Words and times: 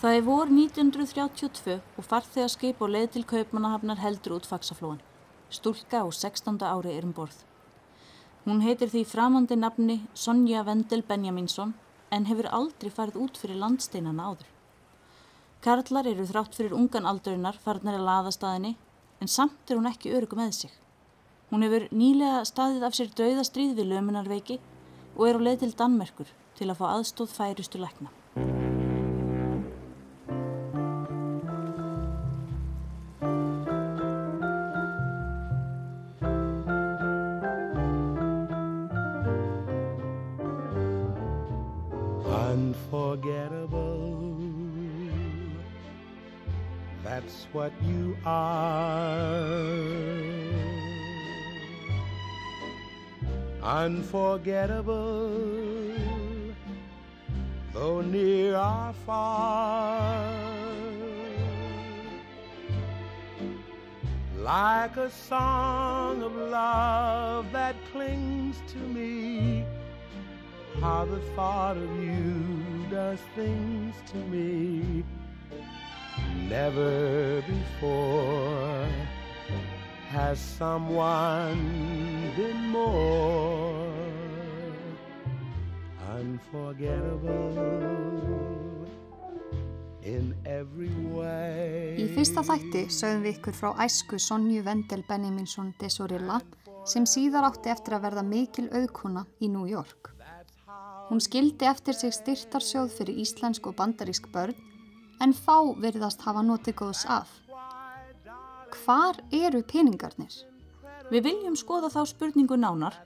Það 0.00 0.14
er 0.16 0.22
vor 0.24 0.48
1932 0.48 1.74
og 2.00 2.04
farþegarskip 2.08 2.78
og 2.80 2.88
leið 2.88 3.10
til 3.12 3.24
kaupmannahafnar 3.28 3.98
heldur 4.00 4.38
út 4.38 4.46
faksaflóan. 4.48 5.02
Stúlka 5.52 6.00
á 6.00 6.08
16. 6.08 6.56
ári 6.56 6.94
er 6.96 7.04
um 7.04 7.10
borð. 7.12 7.42
Hún 8.46 8.62
heitir 8.64 8.88
því 8.88 9.02
framandi 9.04 9.58
nafni 9.60 9.98
Sonja 10.14 10.62
Vendel 10.64 11.02
Benjaminsson 11.04 11.74
en 12.10 12.24
hefur 12.30 12.48
aldrei 12.48 12.88
farið 12.88 13.18
út 13.26 13.36
fyrir 13.36 13.60
landsteinana 13.60 14.30
áður. 14.30 14.46
Karlar 15.60 16.08
eru 16.08 16.24
þrátt 16.30 16.56
fyrir 16.56 16.72
ungan 16.72 17.04
aldurinnar 17.04 17.58
farnar 17.60 17.98
að 17.98 18.06
laða 18.08 18.32
staðinni 18.32 18.78
en 19.20 19.28
samt 19.28 19.68
er 19.68 19.76
hún 19.76 19.90
ekki 19.90 20.14
örugu 20.16 20.38
með 20.40 20.54
sig. 20.62 20.72
Hún 21.50 21.66
hefur 21.66 21.90
nýlega 21.92 22.46
staðið 22.48 22.88
af 22.88 22.96
sér 22.96 23.12
dauðastríð 23.20 23.76
við 23.76 23.92
lömunarveiki 23.92 24.56
og 25.18 25.28
er 25.28 25.36
á 25.36 25.44
leið 25.44 25.60
til 25.66 25.76
Danmerkur 25.76 26.32
til 26.56 26.70
að 26.70 26.80
fá 26.80 26.88
aðstóð 26.94 27.36
færustu 27.36 27.84
lekna. 27.84 28.08
Are. 48.24 49.50
Unforgettable, 53.62 55.30
though 57.72 58.00
near 58.00 58.56
or 58.56 58.92
far. 59.06 60.24
Like 64.38 64.96
a 64.96 65.10
song 65.10 66.22
of 66.22 66.34
love 66.34 67.52
that 67.52 67.76
clings 67.92 68.56
to 68.68 68.78
me, 68.78 69.64
how 70.80 71.04
the 71.04 71.20
thought 71.36 71.76
of 71.76 72.02
you 72.02 72.86
does 72.90 73.20
things 73.36 73.94
to 74.10 74.16
me 74.16 75.04
Never 76.50 77.42
before 77.46 78.88
has 80.10 80.40
someone 80.40 81.62
been 82.34 82.68
more 82.70 83.86
unforgettable 86.18 87.54
in 90.02 90.34
every 90.44 90.90
way. 91.14 91.94
Í 92.02 92.08
fyrsta 92.16 92.42
þætti 92.42 92.82
sögðum 92.90 93.22
við 93.28 93.36
ykkur 93.36 93.54
frá 93.54 93.70
æsku 93.86 94.18
Sonju 94.18 94.64
Vendel 94.66 95.04
Benjaminsson 95.06 95.70
de 95.78 95.86
Sorilla 95.86 96.40
sem 96.82 97.06
síðar 97.06 97.46
átti 97.46 97.70
eftir 97.70 97.94
að 97.94 98.08
verða 98.08 98.26
mikil 98.26 98.66
auðkona 98.74 99.22
í 99.38 99.52
New 99.54 99.70
York. 99.70 100.10
Hún 101.12 101.22
skildi 101.22 101.70
eftir 101.70 101.94
sig 101.94 102.10
styrtarsjóð 102.18 102.90
fyrir 102.98 103.22
íslensk 103.22 103.70
og 103.70 103.78
bandarísk 103.78 104.26
börn 104.34 104.58
en 105.20 105.34
fá 105.36 105.56
verðast 105.76 106.24
hafa 106.26 106.42
notið 106.46 106.78
góðs 106.80 107.04
af. 107.08 107.30
Hvar 108.80 109.20
eru 109.34 109.62
peningarnir? 109.66 110.32
Við 111.10 111.24
viljum 111.26 111.56
skoða 111.58 111.90
þá 111.92 112.04
spurningu 112.06 112.56
nánar 112.56 112.96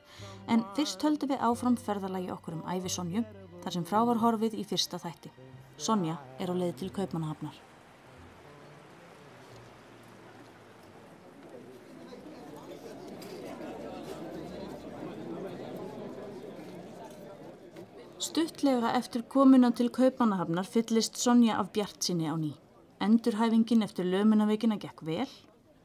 en 0.48 0.64
fyrst 0.76 1.02
höldum 1.02 1.32
við 1.32 1.44
áfram 1.48 1.76
ferðalagi 1.80 2.30
okkur 2.34 2.58
um 2.58 2.66
æfi 2.68 2.92
Sonju 2.92 3.24
þar 3.64 3.76
sem 3.76 3.86
frá 3.88 4.02
var 4.04 4.20
horfið 4.20 4.58
í 4.60 4.64
fyrsta 4.68 5.00
þætti. 5.00 5.32
Sonja 5.80 6.18
er 6.38 6.52
á 6.52 6.54
leið 6.54 6.76
til 6.82 6.90
Kaupmannahafnar. 6.94 7.56
Stuttlega 18.24 18.94
eftir 18.96 19.26
komuna 19.28 19.68
til 19.76 19.90
Kaupanahafnar 19.92 20.64
fyllist 20.64 21.18
Sonja 21.20 21.58
af 21.60 21.66
bjart 21.76 22.06
sinni 22.06 22.24
á 22.24 22.32
ný. 22.40 22.54
Endurhæfingin 23.04 23.84
eftir 23.84 24.06
lömunaveikina 24.08 24.78
gekk 24.80 25.02
vel. 25.04 25.28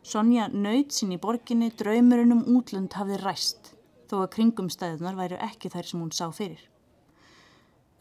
Sonja 0.04 0.46
nöyð 0.48 0.94
sín 0.96 1.12
í 1.12 1.18
borginni, 1.20 1.68
draumurinn 1.82 2.32
um 2.38 2.46
útlönd 2.56 2.96
hafði 2.96 3.18
ræst, 3.26 3.74
þó 4.08 4.22
að 4.22 4.32
kringumstæðunar 4.38 5.20
væru 5.20 5.42
ekki 5.50 5.74
þær 5.74 5.92
sem 5.92 6.06
hún 6.06 6.16
sá 6.16 6.32
fyrir. 6.40 6.64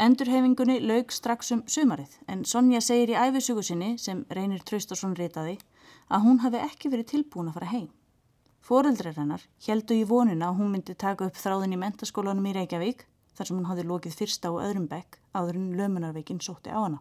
Endurhæfingunni 0.06 0.78
laug 0.86 1.10
strax 1.18 1.50
um 1.56 1.66
sumarið, 1.66 2.14
en 2.30 2.46
Sonja 2.46 2.84
segir 2.92 3.16
í 3.16 3.18
æfisugu 3.18 3.66
sinni, 3.66 3.92
sem 3.98 4.22
reynir 4.30 4.62
Traustarsson 4.62 5.18
ritaði, 5.18 5.58
að 6.14 6.26
hún 6.28 6.42
hafi 6.46 6.62
ekki 6.62 6.94
verið 6.94 7.10
tilbúin 7.16 7.50
að 7.50 7.58
fara 7.58 7.74
heim. 7.74 7.90
Fóreldrar 8.62 9.18
hennar 9.18 9.50
heldu 9.66 9.98
í 9.98 10.06
vonuna 10.06 10.52
að 10.52 10.62
hún 10.62 10.74
myndi 10.76 10.94
taka 10.94 11.26
upp 11.26 11.42
þráðin 11.42 11.74
í 11.74 11.84
mentaskólanum 11.88 12.52
í 12.52 12.58
Reykjavík 12.62 13.08
þar 13.38 13.48
sem 13.50 13.58
hún 13.58 13.68
hafði 13.70 13.86
lokið 13.86 14.18
fyrsta 14.18 14.50
og 14.50 14.64
öðrum 14.64 14.88
bekk 14.90 15.20
áður 15.38 15.60
en 15.60 15.70
lömunarveikin 15.78 16.42
sótti 16.42 16.74
á 16.74 16.82
hana. 16.82 16.98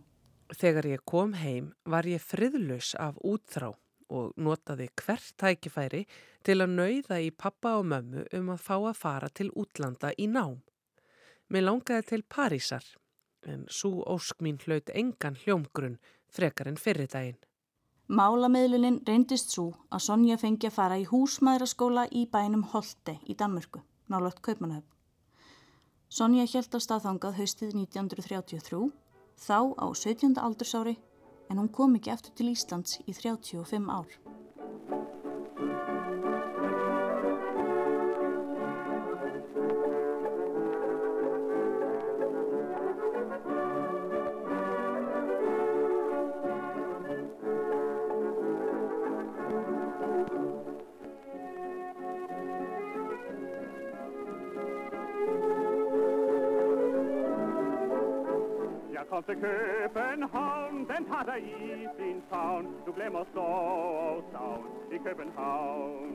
Þegar 0.54 0.86
ég 0.94 1.04
kom 1.06 1.34
heim 1.36 1.74
var 1.84 2.08
ég 2.08 2.24
friðlaus 2.24 2.94
af 3.02 3.18
útþrá 3.26 3.74
og 4.14 4.38
notaði 4.40 4.88
hvert 5.02 5.34
tækifæri 5.42 6.06
til 6.46 6.62
að 6.62 6.76
nauða 6.78 7.20
í 7.20 7.34
pappa 7.36 7.74
og 7.82 7.90
mömmu 7.92 8.24
um 8.38 8.54
að 8.54 8.64
fá 8.64 8.76
að 8.78 9.00
fara 9.02 9.30
til 9.34 9.50
útlanda 9.52 10.14
í 10.16 10.30
nám. 10.32 10.62
Mér 11.52 11.68
langaði 11.68 12.08
til 12.12 12.24
Parísar, 12.24 12.86
en 13.44 13.66
svo 13.72 14.04
ósk 14.08 14.40
mín 14.44 14.60
hlaut 14.64 14.92
engan 14.94 15.40
hljómgrunn 15.44 16.00
frekar 16.32 16.72
en 16.72 16.80
fyrirdaginn. 16.80 17.40
Málameðlunin 18.08 19.02
reyndist 19.08 19.52
svo 19.52 19.74
að 19.92 20.06
Sonja 20.06 20.38
fengi 20.40 20.70
að 20.70 20.78
fara 20.78 21.00
í 21.00 21.08
húsmaðuraskóla 21.10 22.08
í 22.16 22.28
bænum 22.32 22.64
Holte 22.72 23.18
í 23.28 23.36
Danmörku, 23.36 23.84
nálagt 24.08 24.40
Kaupmannahöfn. 24.48 24.97
Sonja 26.10 26.46
hjælt 26.48 26.72
á 26.72 26.80
staðfangað 26.80 27.36
haustið 27.42 27.74
1933, 27.76 28.80
þá 29.44 29.60
á 29.76 29.88
17. 29.92 30.40
aldursári, 30.40 30.96
en 31.52 31.60
hún 31.60 31.68
kom 31.68 32.00
ekki 32.00 32.14
eftir 32.14 32.32
til 32.40 32.54
Íslands 32.54 33.02
í 33.04 33.12
35 33.12 33.92
ár. 33.92 34.27
Kom 59.18 59.24
til 59.24 59.42
København, 59.48 60.76
den 60.94 61.04
har 61.12 61.24
dig 61.32 61.40
i 61.44 61.88
sin 61.98 62.20
favn. 62.30 62.66
Du 62.86 62.92
glemmer 62.98 63.24
sorg 63.34 63.94
og 64.08 64.24
savn 64.32 64.66
i 64.96 64.98
København. 65.08 66.14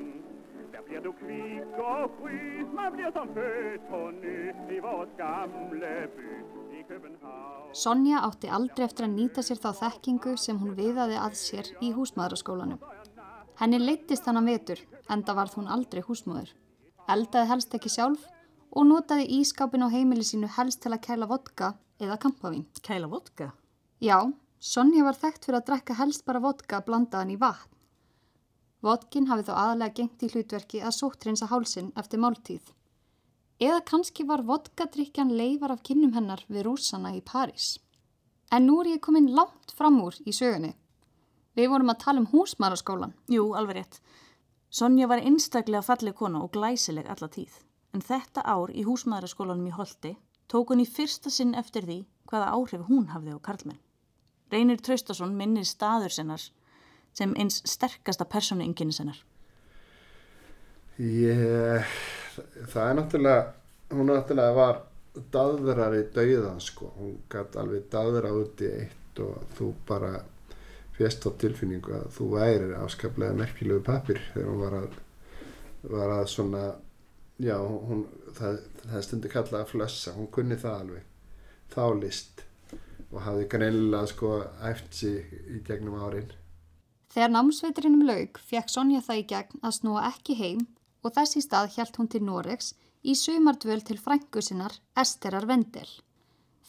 Der 0.73 0.81
bliver 0.87 1.03
du 1.07 1.13
kvik 1.21 1.73
og 1.79 2.11
frys, 2.19 2.69
man 2.81 2.91
bliver 2.93 3.13
som 3.19 3.29
født 3.37 3.83
på 3.91 3.99
ny 4.23 4.39
i 4.77 4.79
vores 4.87 5.11
gamle 5.25 5.95
by. 6.17 6.31
Sonja 7.75 8.19
átti 8.29 8.49
aldrei 8.57 8.85
eftir 8.85 9.07
að 9.07 9.15
nýta 9.19 9.43
sér 9.47 9.59
þá 9.65 9.71
þekkingu 9.83 10.33
sem 10.37 10.59
hún 10.63 10.75
viðaði 10.77 11.19
að 11.27 11.37
sér 11.47 11.71
í 11.87 11.93
húsmaðuraskólanum. 11.97 12.81
Henni 13.61 13.79
leittist 13.79 14.27
hann 14.27 14.41
að 14.41 14.51
vetur, 14.53 14.81
enda 15.15 15.35
varð 15.39 15.57
hún 15.59 15.71
aldrei 15.77 16.03
húsmaður. 16.09 16.51
Eldaði 17.15 17.51
helst 17.53 17.75
ekki 17.79 17.95
sjálf 17.97 18.27
og 18.77 18.87
notaði 18.91 19.31
ískápin 19.39 19.87
á 19.87 19.89
heimili 19.95 20.27
sínu 20.27 20.51
helst 20.59 20.83
til 20.83 20.93
að 20.93 21.05
kæla 21.07 21.31
vodka 21.33 21.73
eða 22.03 22.19
kampavín. 22.21 22.67
Kæla 22.83 23.09
vodka? 23.11 23.53
Já, 24.03 24.19
Sonja 24.63 25.03
var 25.03 25.17
þekkt 25.19 25.47
fyrir 25.47 25.59
að 25.59 25.67
drekka 25.71 25.95
helst 25.99 26.23
bara 26.27 26.41
vodka 26.43 26.79
blandaðan 26.87 27.33
í 27.35 27.39
vatn. 27.39 27.71
Vodkin 28.83 29.29
hafið 29.31 29.49
þó 29.49 29.55
aðalega 29.59 29.95
gengt 29.97 30.23
í 30.23 30.29
hlutverki 30.31 30.83
að 30.83 30.97
sóttrinsa 30.97 31.49
hálsin 31.51 31.93
eftir 31.99 32.23
máltíð. 32.23 32.63
Eða 33.63 33.81
kannski 33.87 34.27
var 34.27 34.43
vodkadrykjan 34.47 35.35
leifar 35.39 35.75
af 35.75 35.83
kynnum 35.87 36.15
hennar 36.15 36.43
við 36.49 36.67
rúsana 36.67 37.13
í 37.15 37.21
París. 37.23 37.77
En 38.51 38.67
nú 38.67 38.81
er 38.83 38.95
ég 38.95 39.03
komin 39.03 39.31
langt 39.35 39.75
fram 39.75 40.01
úr 40.03 40.19
í 40.27 40.35
sögunni. 40.35 40.73
Við 41.59 41.71
vorum 41.71 41.91
að 41.91 42.03
tala 42.07 42.23
um 42.23 42.31
húsmaraskólan. 42.33 43.15
Jú, 43.31 43.53
alveg 43.59 43.79
rétt. 43.81 44.01
Sonja 44.71 45.07
var 45.11 45.23
einstaklega 45.23 45.83
falleg 45.87 46.15
kona 46.19 46.43
og 46.43 46.55
glæsileg 46.55 47.07
alla 47.07 47.31
tíð. 47.31 47.55
En 47.95 48.03
þetta 48.03 48.47
ár 48.47 48.71
í 48.71 48.87
húsmaraskólanum 48.87 49.71
í 49.71 49.75
Holti 49.75 50.17
tók 50.53 50.73
hún 50.73 50.85
í 50.85 50.89
fyrsta 50.89 51.33
sinn 51.33 51.57
eftir 51.59 51.87
því 51.89 52.03
hvaða 52.29 52.53
áhrif 52.53 52.87
hún 52.89 53.09
hafði 53.13 53.37
á 53.37 53.39
Karlmenn. 53.41 53.81
Reynir 54.53 54.81
Traustason 54.85 55.33
minnir 55.37 55.65
staður 55.65 56.13
sennars 56.13 56.51
sem 57.17 57.33
eins 57.41 57.63
sterkasta 57.69 58.27
personu 58.29 58.65
ynginni 58.65 58.93
sennar. 58.93 59.19
Ég, 61.01 61.95
það 62.69 62.89
er 62.89 62.99
náttúrulega, 62.99 63.45
hún 63.97 64.11
náttúrulega 64.13 64.57
var 64.57 64.83
daðverar 65.33 65.97
í 65.97 66.03
dauðan 66.13 66.61
sko, 66.61 66.93
hún 66.99 67.17
gæti 67.33 67.61
alveg 67.61 67.89
daðverað 67.93 68.39
út 68.43 68.63
í 68.65 68.71
eitt 68.77 69.21
og 69.25 69.49
þú 69.57 69.73
bara 69.89 70.13
férst 70.97 71.27
á 71.29 71.31
tilfinningu 71.41 71.97
að 71.97 72.07
þú 72.17 72.29
væri 72.37 72.71
afskaplega 72.77 73.37
merkilegu 73.37 73.85
pappir 73.85 74.21
þegar 74.33 74.49
hún 74.51 74.63
var 74.63 74.79
að, 74.79 74.97
var 75.93 76.15
að 76.19 76.25
svona, 76.33 76.63
já, 77.43 77.57
hún, 77.59 78.07
það, 78.39 78.61
það 78.87 79.05
stundi 79.07 79.33
kallað 79.33 79.65
að 79.65 79.73
flössa, 79.73 80.15
hún 80.17 80.31
kunni 80.35 80.59
það 80.61 80.79
alveg, 80.85 81.09
þá 81.75 81.85
list 81.99 82.45
og 83.13 83.19
hafði 83.27 83.49
greinilega 83.53 84.09
sko 84.09 84.37
æft 84.65 84.95
sig 84.97 85.35
í 85.53 85.61
gegnum 85.67 85.99
árin. 86.01 86.31
Þegar 87.13 87.35
námsveiturinnum 87.35 88.07
laug 88.09 88.39
fekk 88.41 88.71
Sonja 88.73 89.03
það 89.05 89.21
í 89.21 89.27
gegn 89.35 89.61
að 89.61 89.75
snúa 89.77 90.07
ekki 90.09 90.39
heim 90.39 90.63
og 91.05 91.13
þessi 91.19 91.43
stað 91.45 91.75
hjælt 91.75 91.99
hún 92.01 92.09
til 92.09 92.23
Noregs 92.25 92.73
í 93.03 93.15
sumardvöl 93.19 93.83
til 93.85 93.99
frængu 94.01 94.41
sinnar 94.41 94.79
Esterar 94.97 95.45
Vendel. 95.51 95.89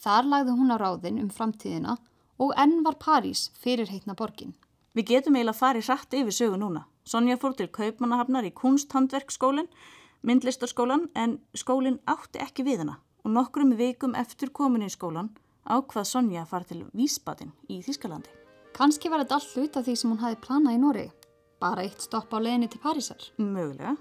Þar 0.03 0.27
lagði 0.33 0.57
hún 0.57 0.73
á 0.75 0.77
ráðin 0.81 1.21
um 1.21 1.29
framtíðina 1.31 1.95
og 2.43 2.51
enn 2.59 2.81
var 2.83 2.99
París 2.99 3.47
fyrir 3.61 3.87
heitna 3.87 4.17
borgin. 4.19 4.51
Við 4.93 5.13
getum 5.13 5.37
eiginlega 5.37 5.57
farið 5.57 5.87
hratt 5.87 6.17
yfir 6.17 6.35
sögu 6.35 6.59
núna. 6.59 6.83
Sonja 7.07 7.37
fór 7.39 7.55
til 7.55 7.69
Kaupmannahafnar 7.71 8.45
í 8.47 8.51
kunsthandverkskólinn, 8.55 9.69
myndlistarskólan, 10.23 11.09
en 11.15 11.39
skólinn 11.55 11.99
átti 12.09 12.41
ekki 12.43 12.65
við 12.67 12.85
hana 12.85 12.99
og 13.23 13.31
nokkrum 13.31 13.75
vikum 13.79 14.15
eftir 14.19 14.51
komin 14.51 14.83
í 14.83 14.91
skólan 14.91 15.31
ákvað 15.63 16.07
Sonja 16.09 16.43
að 16.43 16.49
fara 16.51 16.67
til 16.67 16.81
Vísbatin 16.91 17.53
í 17.71 17.79
Þískalandi. 17.83 18.31
Kanski 18.75 19.11
var 19.11 19.23
þetta 19.23 19.37
allt 19.37 19.53
hlut 19.53 19.77
af 19.77 19.85
því 19.85 19.95
sem 19.99 20.11
hún 20.11 20.23
hafi 20.23 20.39
planað 20.43 20.75
í 20.75 20.81
Nóri. 20.81 21.05
Bara 21.61 21.85
eitt 21.85 22.03
stopp 22.03 22.33
á 22.35 22.37
leginni 22.41 22.67
til 22.67 22.81
Parísar. 22.83 23.21
Mögulega. 23.37 23.95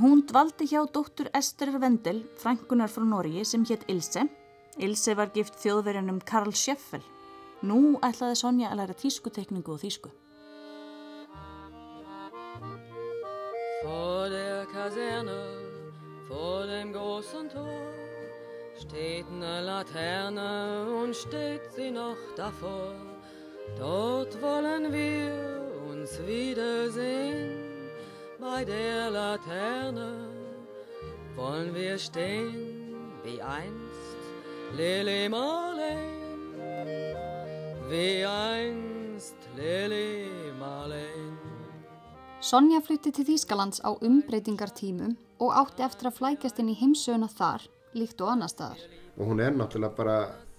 Hún 0.00 0.24
dvaldi 0.26 0.66
hjá 0.70 0.80
dóttur 0.88 1.28
Esterir 1.36 1.78
Vendel, 1.78 2.22
frængunar 2.40 2.90
frá 2.90 3.04
Nóri 3.04 3.44
sem 3.44 3.66
hétt 3.68 3.84
Ilse. 3.92 4.24
Ilse 4.80 5.14
var 5.14 5.30
gift 5.34 5.60
þjóðverjanum 5.60 6.22
Karl 6.24 6.54
Scheffel. 6.56 7.04
Nú 7.62 7.98
ætlaði 8.02 8.40
Sonja 8.40 8.72
að 8.72 8.80
læra 8.80 8.96
tískutekningu 8.98 9.76
og 9.76 9.82
þísku. 9.84 10.10
Kaserne, 14.82 15.42
vor 16.26 16.66
dem 16.66 16.92
großen 16.92 17.48
Tor, 17.48 17.86
steht 18.80 19.26
eine 19.30 19.60
Laterne 19.60 20.86
und 21.00 21.14
steht 21.14 21.70
sie 21.76 21.92
noch 21.92 22.16
davor. 22.34 22.92
Dort 23.78 24.42
wollen 24.42 24.92
wir 24.92 25.30
uns 25.88 26.18
wiedersehen, 26.26 27.90
bei 28.40 28.64
der 28.64 29.10
Laterne 29.10 30.26
wollen 31.36 31.72
wir 31.72 31.96
stehen, 31.96 33.12
wie 33.22 33.40
einst 33.40 34.18
Lili 34.76 35.28
Marleen, 35.28 36.58
wie 37.88 38.24
einst 38.24 39.36
Lili. 39.56 40.11
Sonja 42.52 42.82
flutti 42.84 43.08
til 43.16 43.24
Þýskalands 43.24 43.78
á 43.80 43.96
umbreytingartímum 44.04 45.14
og 45.40 45.54
átti 45.56 45.86
eftir 45.86 46.10
að 46.10 46.18
flækjast 46.18 46.58
inn 46.60 46.68
í 46.68 46.74
heimsöguna 46.76 47.30
þar, 47.32 47.62
líkt 47.96 48.20
og 48.20 48.28
annar 48.28 48.52
staðar. 48.52 48.82
Og 49.16 49.30
hún 49.30 49.40
er 49.40 49.56
náttúrulega 49.56 49.96
bara 49.96 50.16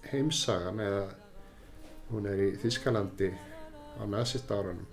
heimsagan 0.10 0.82
eða 0.82 1.04
hún 2.10 2.26
er 2.32 2.42
í 2.48 2.50
Þýskalandi 2.64 3.30
á 4.02 4.10
nazist 4.10 4.50
árunum 4.50 4.90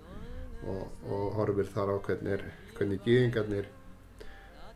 og, 0.69 0.83
og 1.09 1.25
horfir 1.39 1.73
þar 1.73 1.89
á 1.89 1.97
hvernig, 2.05 2.37
er, 2.37 2.45
hvernig 2.77 3.01
gýðingarnir 3.07 3.71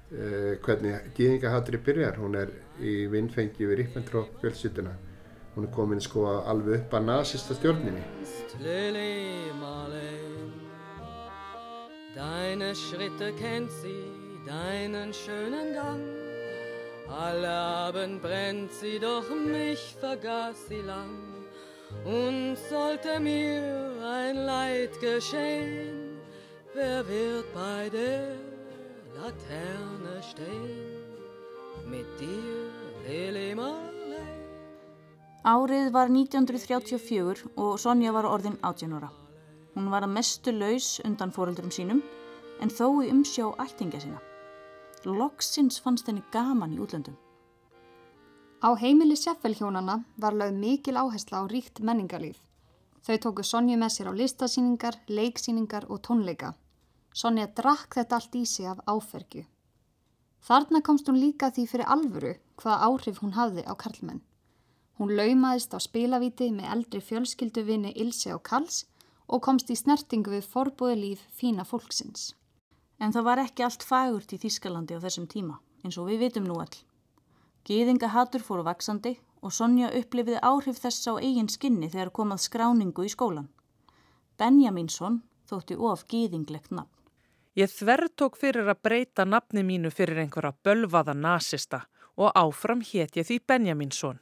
eh, 0.09 0.57
hvernig 0.65 1.11
gýðingahatri 1.19 1.83
byrjar. 1.85 2.17
Hún 2.23 2.41
er 2.41 2.57
í 2.81 3.03
vinnfengi 3.13 3.69
við 3.69 3.83
Rippentrop 3.83 4.33
fjölsýtuna 4.41 4.97
hún 5.55 5.69
er 5.69 5.71
komin 5.71 6.01
sko 6.03 6.25
alveg 6.41 6.81
upp 6.81 6.97
að 6.97 7.05
nazista 7.07 7.55
Marleen, 9.61 10.44
deine 12.15 12.73
Schritte 12.75 13.33
kennt 13.33 13.71
sie, 13.71 14.03
deinen 14.45 15.13
schönen 15.13 15.73
Gang. 15.73 16.01
Alle 17.07 17.49
Abend 17.49 18.21
brennt 18.21 18.71
sie, 18.71 18.99
doch 18.99 19.29
mich 19.29 19.95
vergaß 19.99 20.67
sie 20.67 20.81
lang. 20.81 21.13
Und 22.03 22.57
sollte 22.69 23.19
mir 23.19 23.91
ein 24.03 24.37
Leid 24.45 24.99
geschehen, 24.99 26.19
wer 26.73 27.07
wird 27.07 27.53
bei 27.53 27.89
der 27.89 28.35
Laterne 29.15 30.23
stehen? 30.31 30.95
Mit 31.87 32.07
dir, 32.19 32.71
Lili 33.07 33.53
Marleen. 33.55 33.95
Árið 35.45 35.91
var 35.93 36.09
1934 36.09 37.45
og 37.55 37.77
Sonja 37.77 38.11
var 38.11 38.25
orðin 38.25 38.57
18 38.65 38.97
ára. 38.97 39.24
Hún 39.75 39.91
var 39.91 40.05
að 40.05 40.15
mestu 40.15 40.53
laus 40.55 41.01
undan 41.03 41.33
fóröldurum 41.35 41.71
sínum 41.71 42.01
en 42.63 42.71
þó 42.71 43.03
í 43.03 43.11
umsjá 43.11 43.49
ættingja 43.59 43.99
sína. 44.01 44.21
Loksins 45.05 45.77
fannst 45.83 46.07
henni 46.07 46.23
gaman 46.31 46.73
í 46.73 46.79
útlöndum. 46.81 47.17
Á 48.63 48.69
heimili 48.81 49.17
Sjeffelhjónana 49.19 49.99
var 50.17 50.33
lögð 50.33 50.61
mikil 50.61 50.95
áhersla 50.97 51.43
á 51.43 51.51
ríkt 51.51 51.83
menningarlíf. 51.83 52.39
Þau 53.05 53.17
tóku 53.21 53.43
Sonju 53.43 53.75
með 53.77 53.91
sér 53.93 54.09
á 54.09 54.13
listasýningar, 54.17 54.95
leiksýningar 55.07 55.85
og 55.91 56.01
tónleika. 56.07 56.55
Sonja 57.13 57.45
drakk 57.59 57.99
þetta 57.99 58.17
allt 58.17 58.39
í 58.39 58.45
sig 58.49 58.65
af 58.65 58.79
áfergju. 58.89 59.43
Þarna 60.47 60.81
komst 60.81 61.07
hún 61.09 61.19
líka 61.19 61.51
því 61.51 61.67
fyrir 61.69 61.91
alvöru 61.91 62.33
hvaða 62.61 62.87
áhrif 62.87 63.21
hún 63.21 63.35
hafði 63.37 63.67
á 63.67 63.73
karlmenn. 63.75 64.23
Hún 64.97 65.13
laumaðist 65.19 65.75
á 65.75 65.79
spilavíti 65.83 66.49
með 66.55 66.71
eldri 66.73 67.01
fjölskylduvinni 67.03 67.91
Ilse 68.01 68.33
og 68.33 68.43
Karls 68.47 68.85
og 69.27 69.41
komst 69.45 69.71
í 69.73 69.77
snertingu 69.77 70.33
við 70.33 70.47
forbúði 70.51 70.95
líf 71.01 71.21
fína 71.33 71.65
fólksins. 71.65 72.33
En 72.99 73.11
það 73.11 73.27
var 73.27 73.41
ekki 73.43 73.65
allt 73.65 73.83
fagurt 73.83 74.33
í 74.33 74.39
Þískalandi 74.39 74.97
á 74.97 75.03
þessum 75.03 75.27
tíma, 75.27 75.59
eins 75.83 75.97
og 75.99 76.09
við 76.09 76.27
vitum 76.27 76.47
nú 76.47 76.59
all. 76.61 76.75
Gýðingahatur 77.65 78.45
fóru 78.45 78.63
vaksandi 78.65 79.15
og 79.41 79.53
Sonja 79.53 79.91
upplifiði 79.97 80.41
áhrif 80.41 80.79
þess 80.81 81.09
á 81.09 81.13
eigin 81.17 81.49
skinni 81.49 81.89
þegar 81.89 82.13
komað 82.13 82.45
skráningu 82.45 83.05
í 83.05 83.11
skólan. 83.11 83.49
Benjaminsson 84.37 85.21
þótti 85.49 85.77
of 85.77 86.05
gýðinglegt 86.11 86.71
nafn. 86.71 86.91
Ég 87.55 87.71
þverrtók 87.71 88.35
fyrir 88.35 88.67
að 88.67 88.81
breyta 88.83 89.23
nafni 89.25 89.63
mínu 89.63 89.91
fyrir 89.93 90.19
einhverja 90.25 90.55
bölvaða 90.65 91.15
nasista 91.15 91.85
og 92.19 92.33
áfram 92.35 92.81
hétt 92.83 93.15
ég 93.15 93.27
því 93.27 93.39
Benjaminsson. 93.47 94.19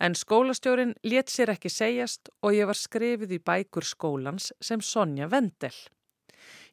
En 0.00 0.14
skólastjórin 0.16 0.94
let 1.04 1.28
sér 1.28 1.52
ekki 1.52 1.68
segjast 1.68 2.30
og 2.40 2.54
ég 2.56 2.68
var 2.70 2.78
skrifið 2.78 3.34
í 3.36 3.38
bækur 3.44 3.84
skólans 3.84 4.48
sem 4.64 4.80
Sonja 4.80 5.26
Vendel. 5.28 5.74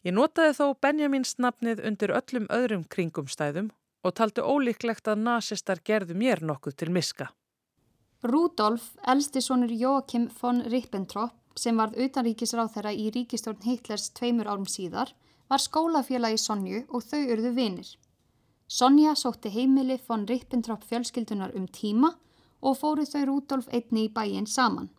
Ég 0.07 0.15
notaði 0.15 0.53
þó 0.55 0.77
Benjamins 0.79 1.35
nafnið 1.43 1.81
undir 1.89 2.13
öllum 2.15 2.45
öðrum 2.47 2.85
kringumstæðum 2.87 3.73
og 4.07 4.13
taldi 4.15 4.45
ólíklegt 4.45 5.09
að 5.11 5.25
nasistar 5.25 5.81
gerðu 5.83 6.15
mér 6.15 6.39
nokkuð 6.39 6.77
til 6.79 6.93
miska. 6.95 7.27
Rudolf, 8.23 8.93
elsti 9.03 9.41
sonur 9.43 9.73
Joachim 9.75 10.29
von 10.39 10.63
Ribbentrop, 10.71 11.35
sem 11.57 11.77
varð 11.77 11.97
utanríkisráð 12.05 12.71
þeirra 12.75 12.93
í 12.93 13.09
ríkistjórn 13.13 13.65
Hitlers 13.65 14.07
tveimur 14.15 14.47
árum 14.47 14.69
síðar, 14.69 15.11
var 15.49 15.61
skólafélagi 15.63 16.39
Sonju 16.39 16.85
og 16.87 17.03
þau 17.03 17.19
urðu 17.33 17.51
vinir. 17.57 17.89
Sonja 18.67 19.13
sótti 19.15 19.51
heimili 19.51 19.99
von 20.07 20.25
Ribbentrop 20.27 20.87
fjölskyldunar 20.87 21.53
um 21.55 21.67
tíma 21.67 22.13
og 22.61 22.77
fóru 22.79 23.05
þau 23.05 23.25
Rudolf 23.29 23.67
einni 23.71 24.07
í 24.07 24.13
bæin 24.13 24.47
saman. 24.47 24.89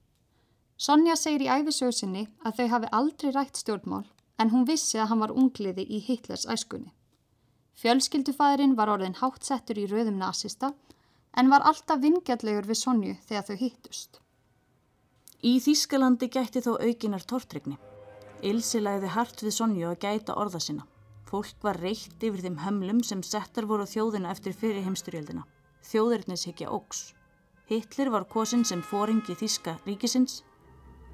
Sonja 0.78 1.16
segir 1.18 1.46
í 1.46 1.50
æfisögsinni 1.50 2.28
að 2.46 2.60
þau 2.60 2.68
hafi 2.74 2.92
aldrei 3.00 3.32
rætt 3.34 3.58
stjórnmál 3.58 4.06
en 4.38 4.52
hún 4.52 4.66
vissi 4.68 4.98
að 4.98 5.10
hann 5.10 5.24
var 5.24 5.34
ungliði 5.34 5.82
í 5.82 5.98
Hitlers 6.06 6.46
æskunni. 6.46 6.92
Fjölskyldufæðurinn 7.78 8.76
var 8.78 8.90
orðin 8.90 9.18
háttsettur 9.18 9.78
í 9.78 9.86
röðum 9.90 10.18
nazista 10.18 10.72
en 11.38 11.50
var 11.50 11.66
alltaf 11.66 12.00
vingjallegur 12.02 12.66
við 12.66 12.80
Sonju 12.80 13.16
þegar 13.26 13.46
þau 13.48 13.56
hittust. 13.60 14.20
Í 15.42 15.58
Þískalandi 15.62 16.26
gætti 16.34 16.62
þó 16.64 16.72
aukinar 16.82 17.22
tortrygni. 17.22 17.76
Ilsi 18.42 18.80
lagði 18.82 19.12
hart 19.14 19.42
við 19.42 19.54
Sonju 19.54 19.90
að 19.90 20.00
gæta 20.06 20.34
orða 20.38 20.62
sinna. 20.62 20.86
Fólk 21.28 21.62
var 21.62 21.78
reitt 21.82 22.22
yfir 22.24 22.42
þeim 22.42 22.58
hömlum 22.64 23.02
sem 23.04 23.22
settar 23.22 23.66
voru 23.70 23.86
þjóðina 23.86 24.32
eftir 24.32 24.56
fyrir 24.56 24.82
heimsturjöldina. 24.86 25.44
Þjóðirnis 25.84 26.46
hekja 26.48 26.72
ógs. 26.74 27.12
Hitler 27.68 28.08
var 28.08 28.24
kosin 28.24 28.62
sem 28.64 28.80
fóringi 28.80 29.34
Þíska 29.36 29.74
ríkisins 29.84 30.38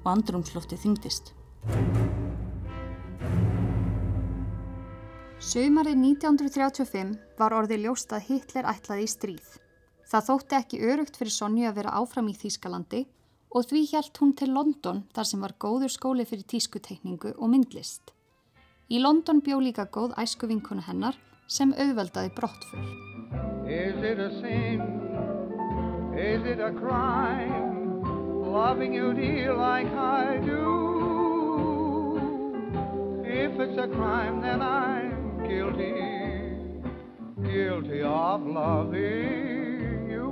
og 0.05 0.13
andrumslofti 0.13 0.77
þyngdist. 0.79 1.33
Sumarið 5.43 5.99
1935 5.99 7.11
var 7.35 7.55
orðið 7.57 7.83
ljóst 7.83 8.15
að 8.15 8.29
Hitler 8.29 8.69
ætlaði 8.71 9.03
í 9.03 9.11
stríð. 9.11 9.49
Það 10.07 10.27
þótti 10.29 10.57
ekki 10.61 10.79
örugt 10.93 11.19
fyrir 11.19 11.35
Sonju 11.35 11.67
að 11.67 11.77
vera 11.81 11.95
áfram 11.99 12.29
í 12.31 12.35
Þýskalandi 12.39 13.01
og 13.51 13.67
því 13.67 13.81
hjælt 13.91 14.21
hún 14.21 14.31
til 14.39 14.53
London 14.55 15.03
þar 15.15 15.27
sem 15.27 15.43
var 15.43 15.57
góður 15.59 15.91
skóli 15.91 16.23
fyrir 16.29 16.47
tískutekningu 16.47 17.35
og 17.35 17.51
myndlist. 17.51 18.13
Í 18.87 19.01
London 19.03 19.41
bjó 19.43 19.59
líka 19.59 19.89
góð 19.91 20.15
æsku 20.23 20.47
vinkuna 20.47 20.87
hennar 20.87 21.19
sem 21.51 21.75
auðveldaði 21.75 22.31
brottfur. 22.37 22.79
Is 26.17 26.45
it 26.45 26.59
a 26.59 26.71
crime 26.71 27.65
loving 28.55 28.93
you 28.93 29.13
dear 29.13 29.53
like 29.53 29.87
I 29.87 30.37
do. 30.37 30.55
If 33.25 33.59
it's 33.59 33.77
a 33.77 33.87
crime, 33.89 34.39
then 34.41 34.61
I'm 34.61 35.45
guilty, 35.45 35.91
guilty 37.43 38.01
of 38.01 38.45
loving 38.45 40.09
you. 40.09 40.29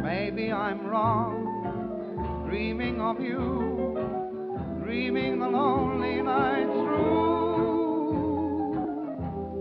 Maybe 0.00 0.52
I'm 0.52 0.86
wrong, 0.86 2.46
dreaming 2.48 3.00
of 3.00 3.20
you, 3.20 3.98
dreaming 4.84 5.40
the 5.40 5.48
lonely 5.48 6.22
night 6.22 6.66
through. 6.66 7.02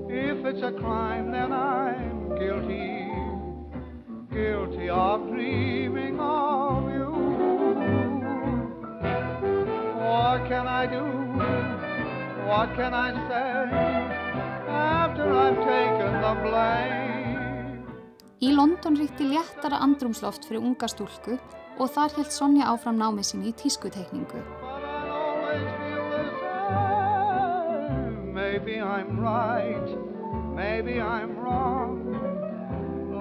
If 0.09 0.45
it's 0.45 0.61
a 0.61 0.73
crime, 0.79 1.31
then 1.31 1.51
I'm 1.51 2.29
guilty, 2.37 3.00
guilty 4.31 4.89
of 4.89 5.27
dreaming 5.27 6.19
of 6.19 6.89
you. 6.89 7.11
What 9.99 10.47
can 10.47 10.67
I 10.67 10.85
do? 10.87 11.03
What 12.47 12.69
can 12.75 12.93
I 12.93 13.09
say 13.27 13.51
after 14.67 15.25
I've 15.43 15.59
taken 15.71 16.11
the 16.23 16.33
blame? 16.43 17.01
Í 18.41 18.55
London 18.55 18.95
ríkti 18.97 19.27
léttara 19.29 19.77
andrumsloft 19.85 20.47
fyrir 20.47 20.63
unga 20.63 20.87
stúlku 20.89 21.35
og 21.77 21.91
þar 21.93 22.15
held 22.15 22.31
Sonja 22.33 22.71
áfram 22.71 22.97
námið 22.97 23.27
sinni 23.27 23.51
í 23.51 23.57
tískutekningu. 23.59 24.41
Maybe 28.33 28.79
I'm 28.81 29.19
right, 29.19 29.89
maybe 30.55 30.99
I'm 30.99 31.37
wrong. 31.37 32.00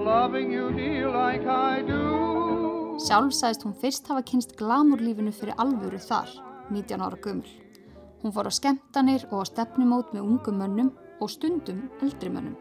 Loving 0.01 0.51
you 0.51 0.73
dear 0.73 1.11
like 1.13 1.45
I 1.45 1.83
do. 1.85 2.97
Sjálf 3.05 3.35
sagðist 3.37 3.67
hún 3.67 3.75
fyrst 3.83 4.07
hafa 4.09 4.23
kynst 4.25 4.55
glamurlífinu 4.57 5.29
fyrir 5.37 5.59
alvöru 5.61 6.01
þar, 6.01 6.31
19 6.73 7.05
ára 7.05 7.19
gömul. 7.21 7.51
Hún 8.23 8.33
fór 8.33 8.49
á 8.49 8.53
skemmtanir 8.53 9.27
og 9.29 9.45
á 9.45 9.51
stefnumót 9.51 10.17
með 10.17 10.25
ungum 10.25 10.57
mönnum 10.57 10.91
og 11.21 11.29
stundum 11.29 11.85
eldri 12.01 12.33
mönnum. 12.33 12.57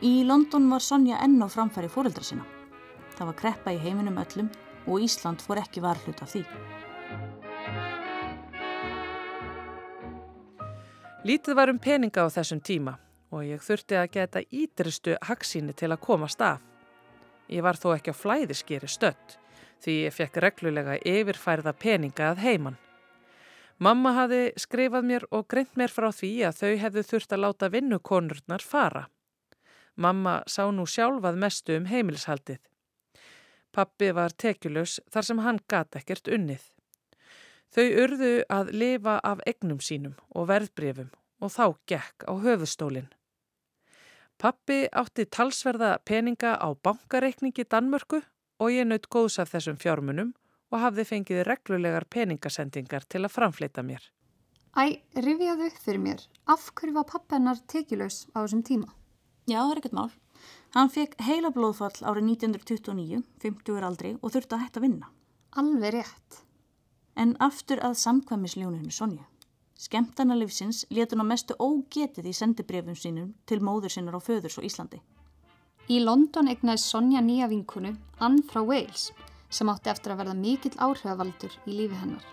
Í 0.00 0.24
London 0.24 0.72
var 0.72 0.80
Sonja 0.80 1.20
enn 1.20 1.44
á 1.44 1.48
framfæri 1.52 1.92
fóreldra 1.92 2.24
sinna. 2.24 2.48
Það 3.20 3.34
var 3.34 3.40
kreppa 3.44 3.76
í 3.76 3.82
heiminum 3.84 4.16
öllum 4.16 4.48
og 4.86 5.04
Ísland 5.04 5.44
fór 5.44 5.60
ekki 5.60 5.84
varhlut 5.84 6.24
af 6.24 6.32
því. 6.32 6.46
Lítið 11.28 11.58
var 11.60 11.68
um 11.68 11.82
peninga 11.82 12.24
á 12.24 12.32
þessum 12.32 12.64
tíma 12.64 13.02
og 13.30 13.44
ég 13.46 13.62
þurfti 13.62 13.98
að 13.98 14.12
geta 14.14 14.42
ídristu 14.50 15.16
haksíni 15.26 15.74
til 15.74 15.90
að 15.92 16.02
komast 16.04 16.40
af. 16.40 16.62
Ég 17.48 17.62
var 17.62 17.78
þó 17.78 17.92
ekki 17.96 18.14
á 18.14 18.20
flæðiskeri 18.20 18.88
stött 18.90 19.38
því 19.84 19.94
ég 20.06 20.14
fekk 20.14 20.38
reglulega 20.42 20.96
yfirfærða 21.04 21.72
peninga 21.76 22.30
að 22.32 22.42
heiman. 22.44 22.78
Mamma 23.78 24.14
hafi 24.16 24.54
skrifað 24.56 25.04
mér 25.04 25.26
og 25.36 25.44
greint 25.52 25.74
mér 25.76 25.92
frá 25.92 26.08
því 26.14 26.30
að 26.48 26.62
þau 26.62 26.70
hefðu 26.82 27.02
þurft 27.10 27.34
að 27.36 27.42
láta 27.44 27.68
vinnukonurnar 27.74 28.64
fara. 28.64 29.04
Mamma 29.96 30.38
sá 30.48 30.64
nú 30.72 30.86
sjálfað 30.88 31.36
mestu 31.40 31.76
um 31.76 31.90
heimilshaldið. 31.90 32.62
Pappi 33.72 34.08
var 34.16 34.32
tekjulegs 34.32 34.96
þar 35.12 35.28
sem 35.28 35.44
hann 35.44 35.60
gata 35.68 36.00
ekkert 36.00 36.32
unnið. 36.32 36.64
Þau 37.76 37.86
urðu 38.06 38.32
að 38.48 38.72
lifa 38.72 39.18
af 39.20 39.42
egnum 39.44 39.82
sínum 39.84 40.16
og 40.32 40.48
verðbrefum 40.48 41.12
og 41.40 41.52
þá 41.52 41.66
gekk 41.90 42.26
á 42.28 42.32
höfustólinn. 42.44 43.08
Pappi 44.36 44.84
átti 44.92 45.24
talsverða 45.32 45.96
peninga 46.04 46.56
á 46.60 46.68
bankareikningi 46.76 47.64
Danmörku 47.64 48.20
og 48.60 48.72
ég 48.72 48.84
naut 48.88 49.08
góðs 49.08 49.38
af 49.40 49.54
þessum 49.54 49.78
fjármunum 49.80 50.34
og 50.72 50.82
hafði 50.82 51.06
fengið 51.08 51.44
reglulegar 51.48 52.04
peningasendingar 52.10 53.06
til 53.08 53.24
að 53.24 53.32
framfleita 53.32 53.84
mér. 53.86 54.02
Æ, 54.76 55.00
rifjaðu 55.16 55.70
upp 55.70 55.78
fyrir 55.80 56.02
mér, 56.04 56.20
af 56.52 56.68
hverju 56.76 56.92
var 56.98 57.06
pappa 57.08 57.38
hennar 57.38 57.62
tekjulegs 57.72 58.26
á 58.36 58.44
þessum 58.44 58.64
tíma? 58.66 58.92
Já, 59.48 59.62
það 59.62 59.72
er 59.72 59.80
ekkert 59.80 59.96
mál. 59.96 60.10
Hann 60.76 60.90
fekk 60.92 61.14
heila 61.24 61.52
blóðfall 61.54 62.02
árið 62.02 62.26
1929, 62.34 63.22
50 63.40 63.86
aldri 63.88 64.10
og 64.20 64.34
þurfti 64.34 64.56
að 64.56 64.64
hætta 64.66 64.82
að 64.82 64.86
vinna. 64.88 65.08
Alveg 65.56 65.96
rétt. 65.96 66.42
En 67.16 67.32
aftur 67.40 67.80
að 67.80 67.96
samkvæmisljóninu 68.02 68.92
Sonju. 68.92 69.24
Skemtana 69.76 70.34
livsins 70.34 70.86
letur 70.88 71.18
hann 71.18 71.28
á 71.28 71.32
mestu 71.32 71.54
ógetið 71.60 72.30
í 72.30 72.32
sendibrefum 72.32 72.96
sínum 72.96 73.32
til 73.44 73.58
móður 73.60 73.92
sinnar 73.92 74.16
á 74.16 74.20
föðurs 74.24 74.56
og 74.56 74.64
Íslandi. 74.64 75.02
Í 75.92 76.00
London 76.00 76.48
egnaði 76.48 76.80
Sonja 76.80 77.20
nýja 77.20 77.46
vinkunu, 77.50 77.92
Ann 78.18 78.40
frá 78.48 78.62
Wales, 78.64 79.10
sem 79.52 79.68
átti 79.68 79.92
eftir 79.92 80.14
að 80.14 80.22
verða 80.22 80.38
mikill 80.40 80.72
áhrifavaldur 80.80 81.52
í 81.68 81.76
lífi 81.76 82.00
hennar. 82.00 82.24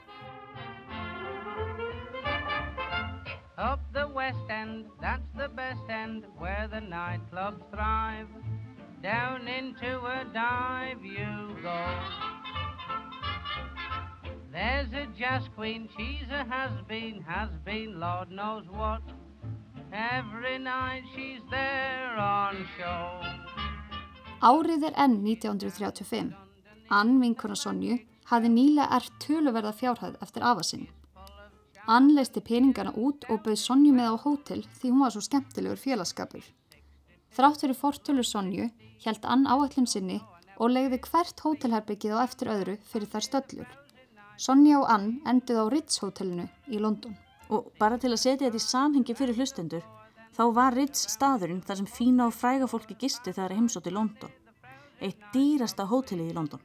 Up 3.57 3.83
the 3.93 4.07
west 4.07 4.49
end, 4.49 4.87
that's 5.01 5.27
the 5.37 5.49
best 5.49 5.89
end 5.89 6.23
where 6.39 6.67
the 6.67 6.79
nightclubs 6.79 7.61
thrive. 7.71 8.31
Down 9.03 9.49
into 9.49 9.99
a 9.99 10.23
dive 10.33 11.03
you 11.03 11.59
go. 11.61 12.32
There's 14.53 14.93
a 14.93 15.07
jazz 15.17 15.49
queen, 15.55 15.89
she's 15.97 16.29
a 16.29 16.45
has-been, 16.45 17.23
has-been, 17.25 17.99
Lord 17.99 18.29
knows 18.29 18.65
what. 18.69 19.01
Every 19.91 20.59
night 20.59 21.05
she's 21.15 21.41
there 21.49 22.13
on 22.17 22.59
show. 22.77 23.17
Árið 24.45 24.85
er 24.91 24.93
enn 25.05 25.17
1935. 25.25 26.29
Ann, 26.93 27.15
vinkona 27.23 27.57
Sonju, 27.57 27.97
hafði 28.29 28.53
nýlega 28.53 28.93
ert 28.99 29.17
töluverða 29.25 29.73
fjárhæð 29.73 30.21
eftir 30.21 30.45
afa 30.45 30.69
sinn. 30.69 30.85
Ann 31.89 32.13
leisti 32.13 32.45
peningana 32.45 32.93
út 32.93 33.25
og 33.33 33.41
bauð 33.47 33.57
Sonju 33.57 33.97
með 33.97 34.13
á 34.13 34.15
hótel 34.21 34.61
því 34.77 34.91
hún 34.91 35.01
var 35.07 35.17
svo 35.17 35.25
skemmtilegur 35.25 35.81
félagskapur. 35.81 36.45
Þrátt 37.33 37.65
fyrir 37.65 37.81
fortölu 37.81 38.21
Sonju 38.21 38.69
held 39.07 39.25
Ann 39.25 39.49
áallum 39.49 39.89
sinni 39.89 40.21
og 40.61 40.77
legði 40.77 41.01
hvert 41.09 41.41
hótelherbyggið 41.41 42.21
á 42.21 42.25
eftir 42.27 42.53
öðru 42.53 42.77
fyrir 42.85 43.09
þær 43.09 43.33
stöllur. 43.33 43.79
Sonja 44.37 44.79
og 44.81 44.89
Ann 44.89 45.09
enduð 45.29 45.59
á 45.61 45.65
Ritz 45.69 45.99
hótelinu 46.01 46.47
í 46.67 46.79
London. 46.81 47.13
Og 47.53 47.69
bara 47.79 47.99
til 48.01 48.13
að 48.13 48.21
setja 48.23 48.47
þetta 48.47 48.57
í 48.57 48.65
samhengi 48.65 49.15
fyrir 49.17 49.37
hlustendur, 49.37 49.83
þá 50.33 50.43
var 50.57 50.73
Ritz 50.73 51.05
staðurinn 51.13 51.61
þar 51.61 51.81
sem 51.81 51.89
fína 51.89 52.27
og 52.29 52.33
fræga 52.33 52.69
fólki 52.69 52.97
gisti 52.99 53.33
þegar 53.33 53.53
heimsótt 53.53 53.89
í 53.91 53.93
London. 53.93 54.31
Eitt 55.03 55.21
dýrasta 55.33 55.85
hótelið 55.85 56.31
í 56.31 56.37
London. 56.37 56.63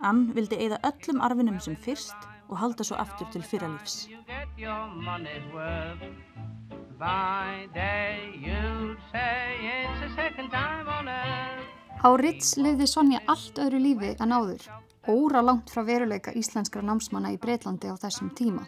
Ann 0.00 0.30
vildi 0.36 0.56
eigða 0.56 0.80
öllum 0.88 1.20
arfinum 1.24 1.60
sem 1.60 1.76
fyrst 1.76 2.28
og 2.48 2.56
halda 2.60 2.84
svo 2.84 2.96
aftur 3.00 3.28
til 3.32 3.44
fyrralífs. 3.44 4.08
Á 12.04 12.10
Ritz 12.20 12.56
lifði 12.60 12.88
Sonja 12.88 13.20
allt 13.32 13.60
öðru 13.64 13.80
lífi 13.80 14.10
en 14.20 14.34
áður, 14.36 14.66
óra 15.08 15.42
langt 15.44 15.70
frá 15.70 15.84
veruleika 15.86 16.32
íslenskra 16.32 16.82
námsmanna 16.82 17.32
í 17.34 17.38
Breitlandi 17.40 17.90
á 17.90 17.96
þessum 18.00 18.30
tíma. 18.36 18.66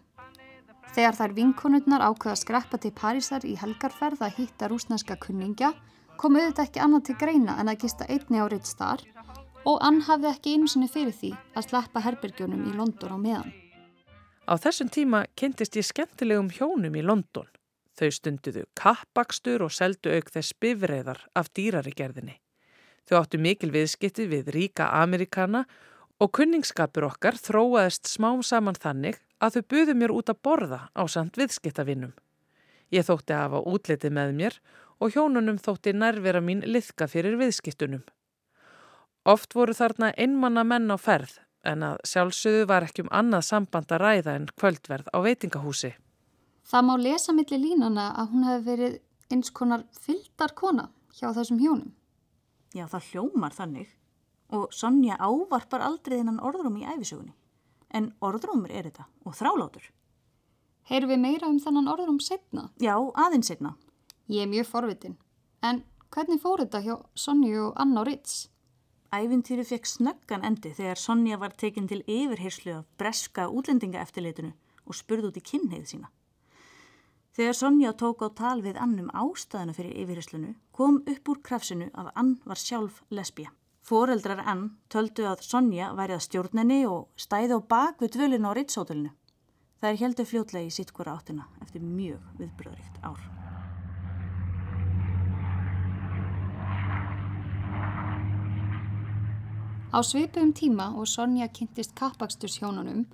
Þegar 0.94 1.16
þær 1.18 1.34
vinkonurnar 1.36 2.04
ákveða 2.06 2.38
skreppa 2.40 2.78
til 2.80 2.92
Parísar 2.96 3.44
í 3.44 3.56
helgarferð 3.60 4.22
að 4.24 4.38
hitta 4.38 4.68
rúsneska 4.70 5.18
kunningja, 5.20 5.74
kom 6.16 6.38
auðvitað 6.38 6.64
ekki 6.68 6.80
annað 6.80 7.04
til 7.08 7.16
greina 7.20 7.58
en 7.60 7.68
að 7.68 7.82
gista 7.84 8.06
einni 8.08 8.40
á 8.40 8.46
Ritz 8.48 8.76
þar 8.78 9.02
og 9.66 9.82
Ann 9.82 10.00
hafði 10.06 10.30
ekki 10.30 10.54
einu 10.54 10.70
sinni 10.70 10.88
fyrir 10.88 11.12
því 11.12 11.32
að 11.58 11.68
sleppa 11.68 12.02
herbergjónum 12.04 12.68
í 12.70 12.74
London 12.78 13.12
á 13.12 13.18
meðan. 13.18 13.52
Á 14.46 14.54
þessum 14.62 14.88
tíma 14.94 15.24
kynntist 15.34 15.76
ég 15.76 15.84
skemmtilegum 15.88 16.52
hjónum 16.54 16.94
í 16.94 17.02
London. 17.02 17.48
Þau 17.96 18.10
stunduðu 18.12 18.62
kappakstur 18.78 19.64
og 19.66 19.72
seldu 19.74 20.12
auk 20.14 20.30
þess 20.30 20.54
bifreiðar 20.60 21.24
af 21.34 21.50
dýrari 21.56 21.94
gerðinni. 21.96 22.36
Þau 23.08 23.22
áttu 23.22 23.40
mikil 23.42 23.72
viðskipti 23.74 24.28
við 24.30 24.52
ríka 24.54 24.90
Amerikana 25.00 25.64
og 25.64 25.86
kunningsskapur 26.24 27.10
okkar 27.10 27.36
þróaðist 27.36 28.08
smám 28.08 28.40
saman 28.40 28.78
þannig 28.80 29.18
að 29.42 29.58
þau 29.58 29.64
buðu 29.72 29.94
mér 30.00 30.14
út 30.16 30.30
að 30.32 30.40
borða 30.48 30.78
á 30.96 31.02
samt 31.12 31.36
viðskiptavinnum. 31.36 32.14
Ég 32.88 33.04
þótti 33.04 33.34
að 33.36 33.42
hafa 33.42 33.60
útlitið 33.68 34.14
með 34.16 34.32
mér 34.38 34.60
og 34.96 35.12
hjónunum 35.12 35.58
þótti 35.60 35.92
nærvera 35.92 36.40
mín 36.40 36.62
liðka 36.64 37.08
fyrir 37.10 37.36
viðskiptunum. 37.36 38.04
Oft 39.28 39.52
voru 39.58 39.74
þarna 39.76 40.14
einmanna 40.16 40.64
menn 40.64 40.88
á 40.88 40.96
ferð 40.96 41.36
en 41.66 41.82
að 41.82 42.00
sjálfsögðu 42.08 42.66
var 42.70 42.86
ekki 42.86 43.04
um 43.04 43.12
annað 43.12 43.48
samband 43.50 43.92
að 43.92 44.04
ræða 44.04 44.36
en 44.38 44.48
kvöldverð 44.54 45.10
á 45.12 45.18
veitingahúsi. 45.20 45.92
Það 46.66 46.86
má 46.86 46.94
lesa 47.02 47.34
millir 47.34 47.60
línana 47.60 48.08
að 48.16 48.32
hún 48.32 48.46
hefði 48.46 48.66
verið 48.70 48.96
eins 49.34 49.50
konar 49.50 49.84
fyldar 49.92 50.54
kona 50.54 50.88
hjá 51.18 51.28
þessum 51.34 51.60
hjónum. 51.60 51.92
Já, 52.74 52.86
það 52.86 53.10
hljómar 53.10 53.54
þannig. 53.56 53.90
Og 54.54 54.72
Sonja 54.74 55.16
ávarpar 55.18 55.82
aldrei 55.82 56.18
þennan 56.20 56.42
orðrúm 56.44 56.78
í 56.78 56.86
æfisögunni. 56.86 57.34
En 57.90 58.12
orðrúmur 58.20 58.70
er 58.70 58.90
þetta 58.90 59.06
og 59.24 59.34
þrálátur. 59.38 59.86
Heyrum 60.86 61.10
við 61.10 61.22
meira 61.22 61.48
um 61.50 61.58
þennan 61.58 61.88
orðrum 61.90 62.20
setna? 62.22 62.68
Já, 62.78 62.94
aðeins 62.94 63.50
setna. 63.50 63.74
Ég 64.30 64.44
er 64.44 64.50
mjög 64.50 64.68
forvitin. 64.70 65.16
En 65.62 65.82
hvernig 66.14 66.42
fór 66.42 66.62
þetta 66.62 66.82
hjá 66.84 66.94
Sonju 67.18 67.70
og 67.70 67.80
Anna 67.82 68.04
og 68.04 68.06
Ritz? 68.10 68.46
Ævintýri 69.14 69.64
fekk 69.66 69.86
snöggan 69.86 70.44
endi 70.46 70.72
þegar 70.74 70.98
Sonja 71.00 71.38
var 71.38 71.54
tekin 71.58 71.88
til 71.90 72.02
yfirherslu 72.06 72.72
af 72.80 72.86
breska 72.98 73.46
útlendingaeftirleitinu 73.48 74.52
og 74.86 74.98
spurði 74.98 75.30
út 75.30 75.40
í 75.40 75.44
kynneið 75.50 75.86
sína. 75.90 76.10
Þegar 77.36 77.58
Sonja 77.58 77.92
tók 77.92 78.22
á 78.24 78.28
tal 78.32 78.62
við 78.64 78.78
annum 78.80 79.10
ástæðinu 79.12 79.74
fyrir 79.76 79.98
yfirherslunu 80.02 80.54
kom 80.72 81.02
upp 81.02 81.28
úr 81.28 81.40
krafsinu 81.42 81.90
að 81.92 82.12
Ann 82.14 82.36
var 82.44 82.60
sjálf 82.60 83.02
lesbija. 83.10 83.50
Fóreldrar 83.86 84.40
Ann 84.42 84.72
töldu 84.90 85.28
að 85.30 85.44
Sonja 85.46 85.92
værið 85.94 86.16
að 86.16 86.22
stjórnenni 86.24 86.78
og 86.90 87.04
stæði 87.22 87.54
á 87.54 87.60
bak 87.70 88.00
við 88.02 88.16
dvölinu 88.16 88.50
á 88.50 88.56
Ritshótelinu. 88.58 89.12
Það 89.78 89.90
er 89.92 90.00
heldur 90.00 90.26
fljótlega 90.26 90.66
í 90.66 90.72
sitt 90.74 90.90
hvora 90.90 91.12
áttina 91.14 91.44
eftir 91.62 91.84
mjög 91.86 92.24
viðbröðrikt 92.40 92.98
ár. 93.06 93.20
Á 99.94 99.98
svipum 100.02 100.50
tíma 100.50 100.88
og 100.98 101.06
Sonja 101.06 101.46
kynntist 101.46 101.94
kappaksturs-hjónunum 101.94 103.04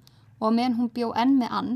og 0.40 0.56
meðan 0.56 0.78
hún 0.80 0.88
bjó 0.96 1.12
enn 1.12 1.36
með 1.36 1.52
ann, 1.58 1.72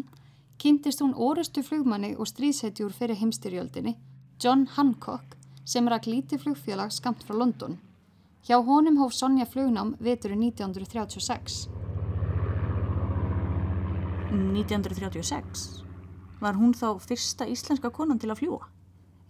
kynntist 0.57 1.05
hún 1.05 1.13
orustu 1.13 1.61
flugmanni 1.61 2.15
og 2.17 2.33
stríðsetjúr 2.33 2.97
fyrir 2.97 3.21
heimstyrjöldinni, 3.21 3.99
John 4.41 4.65
Hancock, 4.73 5.37
sem 5.69 5.85
rak 5.85 6.09
lítið 6.09 6.47
flugfélag 6.47 6.97
skamt 6.97 7.29
frá 7.29 7.37
London. 7.37 7.77
Hjá 8.47 8.61
honum 8.63 8.95
hóf 9.01 9.11
Sonja 9.11 9.43
flugnám 9.51 9.97
veturinn 9.99 10.45
1936. 10.47 11.67
1936? 14.31 15.65
Var 16.39 16.55
hún 16.55 16.75
þá 16.79 17.01
fyrsta 17.03 17.49
íslenska 17.51 17.91
konan 17.91 18.21
til 18.23 18.31
að 18.31 18.45
fljúa? 18.45 18.69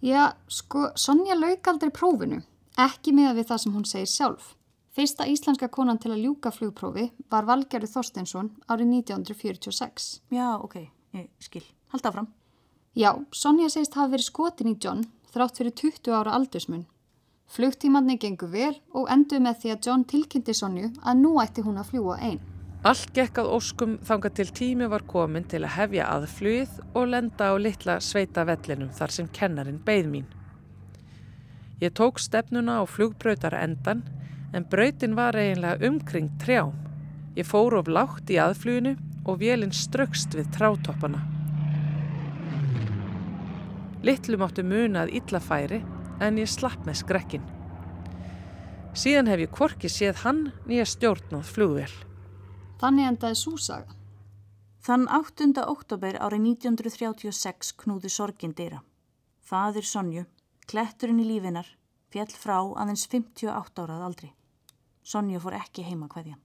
Já, 0.05 0.35
sko, 0.45 0.91
Sonja 0.93 1.33
lauk 1.33 1.65
aldrei 1.65 1.89
prófinu, 1.89 2.43
ekki 2.77 3.15
með 3.17 3.39
við 3.39 3.47
það 3.49 3.61
sem 3.63 3.73
hún 3.73 3.87
segir 3.89 4.11
sjálf. 4.11 4.51
Fyrsta 4.93 5.25
íslenska 5.25 5.69
konan 5.73 5.97
til 5.97 6.11
að 6.13 6.21
ljúka 6.21 6.51
flugprófi 6.53 7.07
var 7.33 7.47
Valgerður 7.49 7.89
Þorsteinsson 7.95 8.51
árið 8.69 8.91
1946. 8.99 10.11
Já, 10.29 10.61
ok, 10.61 10.75
ég 11.17 11.31
skil. 11.41 11.63
Halda 11.89 12.11
áfram. 12.11 12.29
Já, 12.93 13.15
Sonja 13.33 13.71
segist 13.73 13.97
hafa 13.97 14.13
verið 14.13 14.29
skotin 14.29 14.75
í 14.75 14.77
John 14.77 15.01
þrátt 15.33 15.57
fyrir 15.57 15.73
20 15.73 16.13
ára 16.13 16.37
aldursmun. 16.37 16.85
Flugtímanni 17.47 18.17
gengur 18.19 18.51
vel 18.51 18.73
og 18.91 19.07
endur 19.11 19.39
með 19.39 19.61
því 19.61 19.73
að 19.73 19.85
John 19.87 20.03
tilkynnti 20.11 20.53
Sonju 20.57 20.89
að 20.99 21.19
nú 21.21 21.37
ætti 21.39 21.63
hún 21.63 21.79
að 21.79 21.93
fljúa 21.93 22.17
einn. 22.19 22.41
Allt 22.87 23.13
gekk 23.15 23.39
að 23.41 23.51
óskum 23.55 23.95
þanga 24.05 24.29
til 24.35 24.47
tími 24.59 24.89
var 24.91 25.05
komin 25.07 25.47
til 25.47 25.63
að 25.63 25.73
hefja 25.77 26.09
aðflugið 26.11 26.75
og 26.91 27.07
lenda 27.13 27.49
á 27.49 27.55
litla 27.57 27.97
sveita 28.03 28.43
vellinum 28.47 28.91
þar 28.93 29.15
sem 29.15 29.31
kennarin 29.33 29.79
beigð 29.87 30.11
mín. 30.11 30.27
Ég 31.81 31.95
tók 31.95 32.19
stefnuna 32.19 32.81
á 32.81 32.83
flugbrautara 32.85 33.63
endan 33.63 34.03
en 34.53 34.67
brautin 34.67 35.15
var 35.15 35.39
eiginlega 35.39 35.87
umkring 35.87 36.29
trjám. 36.43 36.75
Ég 37.39 37.47
fór 37.47 37.79
of 37.79 37.87
lágt 37.87 38.29
í 38.29 38.37
aðfluginu 38.43 38.97
og 39.25 39.39
vélinn 39.39 39.75
strökst 39.75 40.35
við 40.35 40.51
trátoppana. 40.55 41.23
Littlum 44.03 44.43
áttu 44.45 44.63
munað 44.67 45.15
illafæri 45.17 45.81
en 46.23 46.39
ég 46.41 46.49
slapp 46.49 46.85
með 46.87 47.01
skrekkin. 47.01 47.45
Síðan 48.97 49.29
hef 49.29 49.43
ég 49.43 49.53
korki 49.53 49.89
séð 49.91 50.23
hann 50.23 50.47
nýja 50.65 50.87
stjórnáð 50.89 51.51
flugvél. 51.53 51.91
Þannig 52.81 53.11
endaði 53.11 53.37
súsaga. 53.37 53.93
Þann 54.87 55.05
8. 55.11 55.51
oktober 55.67 56.17
árið 56.23 56.43
1936 56.53 57.73
knúði 57.81 58.09
sorgin 58.09 58.55
dýra. 58.57 58.79
Fadir 59.43 59.85
Sonju, 59.85 60.23
kletturinn 60.65 61.21
í 61.21 61.27
lífinar, 61.27 61.67
fjall 62.09 62.31
frá 62.31 62.57
aðeins 62.61 63.05
58 63.11 63.83
árað 63.83 64.05
aldri. 64.07 64.29
Sonja 65.03 65.41
fór 65.43 65.57
ekki 65.59 65.85
heima 65.87 66.09
hverjan. 66.11 66.39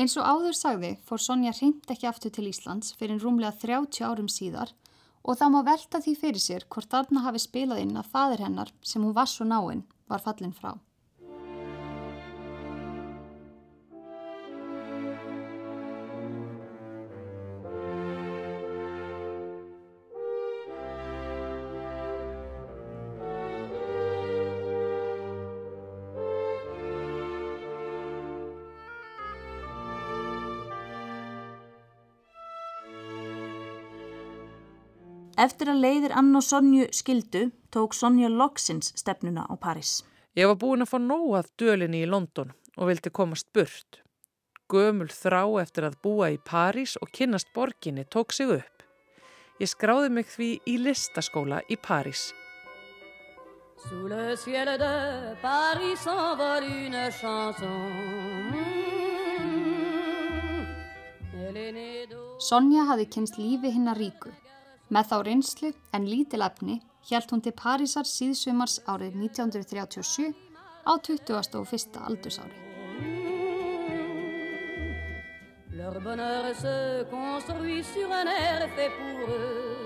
Eins 0.00 0.16
og 0.16 0.24
áður 0.24 0.56
sagði 0.56 0.94
fór 1.06 1.20
Sonja 1.20 1.52
hreint 1.54 1.90
ekki 1.92 2.08
aftur 2.08 2.32
til 2.32 2.48
Íslands 2.48 2.94
fyrir 2.98 3.20
rúmlega 3.22 3.52
30 3.60 4.08
árum 4.08 4.30
síðar 4.32 4.72
og 5.22 5.38
það 5.38 5.52
má 5.54 5.60
velta 5.66 6.00
því 6.02 6.14
fyrir 6.18 6.42
sér 6.42 6.66
hvort 6.68 6.90
þarna 6.90 7.24
hafi 7.26 7.42
spilað 7.42 7.82
inn 7.84 7.98
að 7.98 8.10
fadir 8.14 8.42
hennar 8.44 8.72
sem 8.80 9.02
hún 9.04 9.14
var 9.16 9.30
svo 9.30 9.46
náinn 9.46 9.84
var 10.10 10.24
fallin 10.24 10.54
frá. 10.56 10.74
Eftir 35.42 35.72
að 35.72 35.80
leiðir 35.82 36.12
Ann 36.14 36.36
og 36.38 36.44
Sonju 36.46 36.84
skildu 36.94 37.48
tók 37.74 37.96
Sonja 37.98 38.28
loksins 38.30 38.92
stefnuna 38.94 39.42
á 39.50 39.54
París. 39.58 40.04
Ég 40.38 40.46
var 40.46 40.58
búin 40.60 40.84
að 40.84 40.92
fá 40.92 40.98
nóað 41.02 41.48
dölinni 41.58 42.04
í 42.04 42.10
London 42.10 42.52
og 42.76 42.92
vildi 42.92 43.10
komast 43.10 43.48
burt. 43.56 44.02
Gömul 44.70 45.10
þrá 45.10 45.42
eftir 45.64 45.88
að 45.88 45.98
búa 46.04 46.30
í 46.30 46.38
París 46.38 46.94
og 47.02 47.10
kynnast 47.16 47.50
borginni 47.56 48.04
tók 48.06 48.30
sig 48.32 48.52
upp. 48.54 48.86
Ég 49.58 49.72
skráði 49.72 50.12
mig 50.14 50.30
því 50.30 50.50
í 50.66 50.76
listaskóla 50.78 51.58
í 51.68 51.76
París. 51.76 52.30
Sous 53.82 54.06
le 54.06 54.36
ciel 54.38 54.70
de 54.78 54.94
Paris 55.42 56.06
s'envole 56.06 56.70
une 56.86 57.10
chanson. 57.10 58.52
D'eau. 61.52 62.22
Sonja 62.38 62.86
hafi 62.86 63.06
kynst 63.10 63.36
lífi 63.38 63.74
hinnar 63.74 63.98
ríku. 63.98 64.30
Með 64.92 65.06
þá 65.08 65.16
reynslu 65.24 65.68
en 65.96 66.04
lítil 66.04 66.42
efni 66.44 66.74
hjælt 67.08 67.30
hún 67.32 67.40
til 67.44 67.54
Parísar 67.56 68.04
síðsumars 68.08 68.80
árið 68.84 69.14
1937 69.24 70.34
á 70.84 70.92
21. 71.00 72.02
aldursári. 72.08 72.58
Leur 75.72 75.96
bonheur 76.04 76.52
se 76.54 76.74
construit 77.10 77.86
sur 77.88 78.10
un 78.12 78.28
air 78.28 78.68
fait 78.76 78.92
pour 78.98 79.30
eux. 79.32 79.82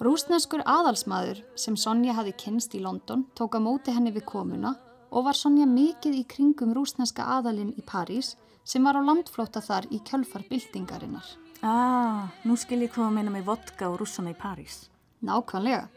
Rúsneskur 0.00 0.62
aðalsmaður 0.64 1.42
sem 1.58 1.76
Sonja 1.76 2.14
hafi 2.16 2.32
kynst 2.40 2.74
í 2.78 2.80
London 2.80 3.26
tók 3.36 3.58
að 3.58 3.66
móti 3.66 3.92
henni 3.92 4.14
við 4.14 4.24
komuna 4.30 4.72
og 5.10 5.26
var 5.28 5.36
Sonja 5.36 5.66
mikið 5.68 6.22
í 6.22 6.24
kringum 6.24 6.72
rúsneska 6.72 7.26
aðalinn 7.36 7.74
í 7.76 7.84
París 7.84 8.36
sem 8.64 8.84
var 8.84 8.96
á 8.96 9.02
landflóta 9.04 9.60
þar 9.60 9.90
í 9.92 10.00
kjölfar 10.08 10.46
byltingarinnar. 10.48 11.47
Ah, 11.62 12.30
nú 12.46 12.54
skil 12.54 12.84
ég 12.86 12.92
hvað 12.94 13.08
að 13.08 13.14
meina 13.16 13.32
með 13.34 13.48
vodka 13.48 13.88
og 13.90 13.98
rússana 13.98 14.30
í 14.30 14.36
París. 14.38 14.86
Nákvæmlega. 15.26 15.88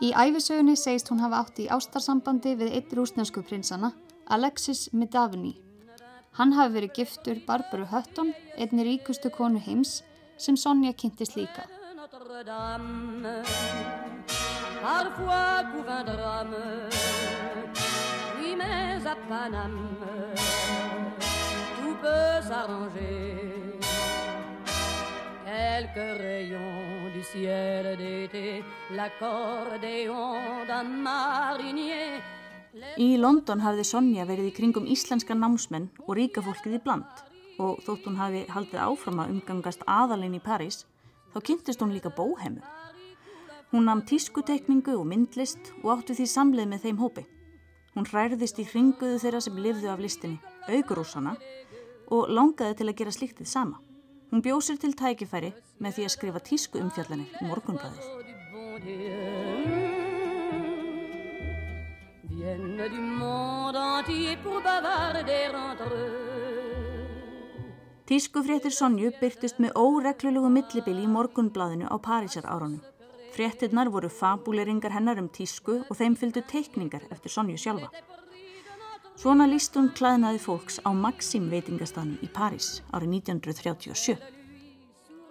Í 0.00 0.12
æfisögunni 0.16 0.76
segist 0.80 1.10
hún 1.12 1.20
hafa 1.20 1.42
átt 1.44 1.60
í 1.60 1.68
ástarsambandi 1.68 2.54
við 2.56 2.72
eitt 2.78 2.94
rúsnesku 2.96 3.44
prinsana, 3.44 3.92
Alexis 4.26 4.88
Midavni. 4.92 5.58
Hann 6.38 6.56
hafi 6.56 6.74
verið 6.78 6.96
giftur 6.96 7.42
Barbaru 7.46 7.84
Hutton, 7.92 8.32
einni 8.56 8.88
ríkustu 8.88 9.30
konu 9.30 9.60
heims, 9.60 10.02
sem 10.38 10.56
Sonja 10.56 10.92
kynntist 10.96 11.36
líka. 11.36 11.68
Parfois 14.84 15.64
Quelques 25.54 26.18
rayons 26.18 27.12
du 27.14 27.22
ciel 27.22 27.96
d'été, 27.96 28.64
l'accordéon 28.90 30.66
d'un 30.66 30.82
marinier, 30.82 32.18
Í 32.98 33.14
London 33.22 33.60
hafði 33.62 33.84
Sonja 33.86 34.24
verið 34.26 34.48
í 34.48 34.54
kringum 34.56 34.88
íslenska 34.90 35.36
námsmenn 35.38 35.86
og 36.08 36.16
ríka 36.18 36.42
fólkið 36.42 36.74
í 36.74 36.80
bland 36.82 37.22
og 37.62 37.84
þótt 37.86 38.08
hún 38.08 38.18
hafi 38.18 38.42
haldið 38.50 38.82
áfram 38.82 39.22
að 39.22 39.30
umgangast 39.36 39.86
aðalinn 39.86 40.34
í 40.34 40.42
París 40.42 40.80
þá 41.36 41.38
kynntist 41.46 41.86
hún 41.86 41.94
líka 41.94 42.10
bóhemu. 42.18 42.58
Hún 43.70 43.86
namn 43.86 44.02
tískutekningu 44.10 44.98
og 44.98 45.06
myndlist 45.06 45.70
og 45.84 46.00
áttu 46.00 46.18
því 46.18 46.30
samleið 46.34 46.70
með 46.72 46.86
þeim 46.88 47.02
hópi. 47.04 47.28
Hún 47.94 48.10
hræðist 48.10 48.58
í 48.58 48.66
hringuðu 48.74 49.22
þeirra 49.22 49.46
sem 49.46 49.64
lifðu 49.68 49.94
af 49.94 50.02
listinni, 50.02 50.42
aukurúsana, 50.66 51.38
og 52.10 52.26
langaði 52.26 52.80
til 52.80 52.90
að 52.90 52.96
gera 53.04 53.18
slíktið 53.20 53.54
sama. 53.54 53.78
Hún 54.34 54.42
bjóð 54.42 54.64
sér 54.66 54.78
til 54.82 54.96
tækifæri 54.98 55.52
með 55.78 55.92
því 55.94 56.04
að 56.04 56.10
skrifa 56.10 56.40
tísku 56.42 56.80
umfjallanir 56.82 57.36
í 57.38 57.44
morgunblæðið. 57.46 58.06
Tískufréttir 68.10 68.74
Sonju 68.74 69.12
byrtist 69.20 69.62
með 69.62 69.78
óreglulegu 69.78 70.50
millibili 70.56 71.06
í 71.06 71.12
morgunblæðinu 71.14 71.86
á 71.86 71.96
Parísar 72.02 72.50
árunum. 72.50 72.82
Fréttinnar 73.38 73.86
voru 73.94 74.10
fabuleringar 74.10 74.98
hennar 74.98 75.22
um 75.22 75.30
tísku 75.30 75.84
og 75.86 75.94
þeim 75.94 76.18
fylgdu 76.18 76.42
teikningar 76.50 77.06
eftir 77.14 77.30
Sonju 77.30 77.54
sjálfa. 77.54 77.94
Svona 79.14 79.46
líst 79.46 79.76
hún 79.78 79.92
klæðnaði 79.94 80.40
fólks 80.42 80.80
á 80.82 80.90
Maxim 80.90 81.46
veitingastanum 81.52 82.18
í 82.24 82.28
París 82.34 82.80
árið 82.90 83.12
1937. 83.20 84.16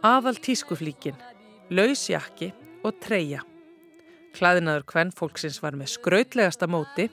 Aðal 0.03 0.37
tískuflíkin, 0.43 1.17
lausjakki 1.67 2.53
og 2.83 2.95
treyja. 3.03 3.41
Klæðinaður 4.33 4.85
kvenn 4.87 5.11
fólksins 5.13 5.59
var 5.61 5.75
með 5.77 5.91
skrautlegasta 5.97 6.69
móti 6.71 7.09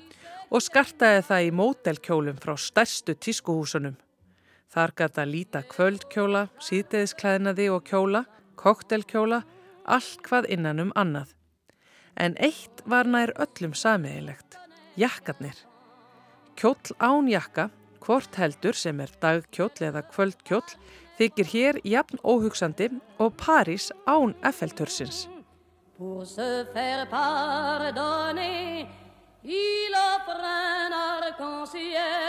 og 0.51 0.63
skartaði 0.63 1.25
það 1.27 1.47
í 1.47 1.51
mótelkjólum 1.59 2.39
frá 2.43 2.55
stærstu 2.59 3.17
tískuhúsunum. 3.19 3.97
Þar 4.71 4.95
gata 4.95 5.25
líta 5.27 5.65
kvöldkjóla, 5.67 6.45
síðdeðisklæðinaði 6.63 7.67
og 7.75 7.83
kjóla, 7.91 8.23
koktelkjóla, 8.55 9.43
allt 9.91 10.23
hvað 10.27 10.47
innan 10.55 10.85
um 10.87 10.95
annað. 10.95 11.35
En 12.15 12.39
eitt 12.39 12.85
var 12.87 13.11
nær 13.11 13.35
öllum 13.43 13.75
samiðilegt, 13.75 14.55
jakkarnir. 14.99 15.59
Kjóll 16.61 16.92
án 17.01 17.25
jakka, 17.25 17.70
hvort 18.05 18.37
heldur 18.37 18.77
sem 18.77 18.99
er 19.01 19.09
dagkjóll 19.23 19.81
eða 19.87 20.03
kvöldkjóll, 20.11 20.75
þykir 21.16 21.46
hér 21.49 21.79
jafn 21.88 22.20
óhugsandi 22.20 22.90
og 23.16 23.33
París 23.40 23.87
án 24.05 24.35
Eiffeltursins. 24.44 25.23
Pour 25.96 26.27
se 26.29 26.66
faire 26.75 27.07
pardonner, 27.09 28.85
il 29.42 29.96
offre 29.96 30.37
un 30.85 30.92
arc-en-ciel. 30.99 32.29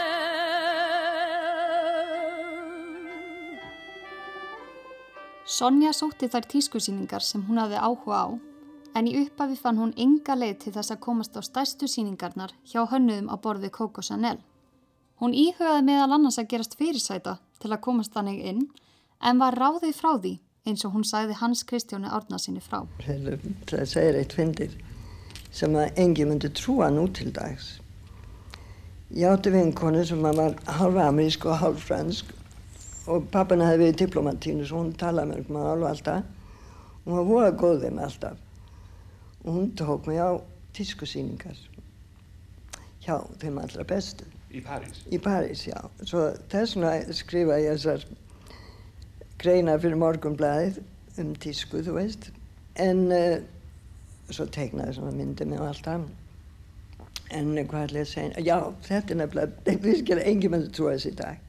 Sonja 5.44 5.92
sótti 5.92 6.32
þær 6.32 6.48
tískusýningar 6.48 7.20
sem 7.20 7.44
hún 7.44 7.60
hafði 7.60 7.84
áhuga 7.84 8.16
á, 8.16 8.51
en 8.94 9.08
í 9.08 9.14
upphafi 9.22 9.56
fann 9.56 9.80
hún 9.80 9.92
enga 10.00 10.36
leið 10.36 10.56
til 10.64 10.72
þess 10.76 10.92
að 10.94 11.02
komast 11.06 11.36
á 11.36 11.40
stærstu 11.44 11.88
sýningarnar 11.88 12.52
hjá 12.68 12.84
hönnuðum 12.90 13.30
á 13.32 13.36
borði 13.40 13.70
Coco 13.72 14.04
Chanel. 14.04 14.38
Hún 15.20 15.36
íhugaði 15.38 15.84
meðal 15.86 16.16
annars 16.16 16.38
að 16.40 16.50
gerast 16.52 16.76
fyrirsæta 16.78 17.38
til 17.62 17.70
að 17.70 17.82
komast 17.86 18.12
þannig 18.12 18.42
inn, 18.50 18.64
en 19.22 19.40
var 19.40 19.56
ráðið 19.56 19.94
frá 19.96 20.16
því 20.18 20.34
eins 20.66 20.84
og 20.84 20.96
hún 20.96 21.06
sagði 21.06 21.38
Hans 21.40 21.62
Kristjáni 21.66 22.10
Árnarsinni 22.10 22.62
frá. 22.62 22.82
Það 23.06 23.86
segir 23.88 24.18
eitt 24.18 24.36
fyndir 24.36 24.76
sem 25.52 25.74
að 25.76 25.98
engi 26.04 26.26
myndi 26.28 26.52
trúa 26.52 26.90
nú 26.92 27.08
til 27.14 27.32
dags. 27.34 27.78
Ég 29.12 29.28
átti 29.28 29.52
vinkonu 29.52 30.04
sem 30.08 30.22
var 30.24 30.56
halv 30.78 31.00
amerísk 31.00 31.44
og 31.48 31.60
halv 31.60 31.82
fransk 31.82 32.30
og 33.10 33.26
pappina 33.32 33.66
hefði 33.68 33.86
verið 33.88 34.00
diplomatínu 34.04 34.68
svo 34.68 34.84
hún 34.84 34.94
talaði 34.96 35.32
mér 35.32 35.50
um 35.50 35.60
alveg 35.64 35.90
alltaf. 35.90 36.24
Hún 37.04 37.18
var 37.18 37.28
voða 37.28 37.52
góð 37.58 37.84
við 37.84 37.94
mig 37.98 38.08
alltaf 38.08 38.40
og 39.44 39.52
hún 39.52 39.74
tók 39.76 40.06
mig 40.06 40.20
á 40.22 40.38
tískusýningar 40.76 41.58
hjá 43.02 43.18
þeim 43.42 43.58
allra 43.58 43.84
bestu. 43.84 44.26
Í 44.52 44.60
París? 44.62 45.02
Í 45.10 45.18
París, 45.22 45.64
já. 45.66 45.78
Svo 46.04 46.28
þess 46.52 46.76
vegna 46.76 47.14
skrifa 47.16 47.58
ég 47.60 47.78
þessar 47.78 48.04
greina 49.42 49.78
fyrir 49.80 49.98
morgunblæðið 49.98 50.82
um 51.22 51.32
tísku, 51.42 51.82
þú 51.82 51.96
veist. 51.98 52.28
En 52.80 53.06
uh, 53.12 53.40
svo 54.30 54.46
teiknaði 54.52 54.98
svona 54.98 55.14
myndi 55.16 55.46
með 55.48 55.64
alltaf. 55.66 56.04
En 57.32 57.54
uh, 57.56 57.64
hvað 57.64 57.88
ætla 57.88 58.02
ég 58.02 58.06
að 58.06 58.12
segja? 58.12 58.44
Já, 58.44 58.58
þetta 58.86 59.14
er 59.14 59.20
nefnilega, 59.22 59.78
virkir 59.88 60.22
engin 60.22 60.54
með 60.54 60.68
trúa 60.76 60.94
þessi 60.94 61.14
dag. 61.18 61.48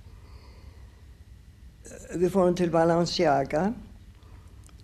Við 2.18 2.32
fórum 2.34 2.56
til 2.58 2.72
Balenciaga 2.74 3.68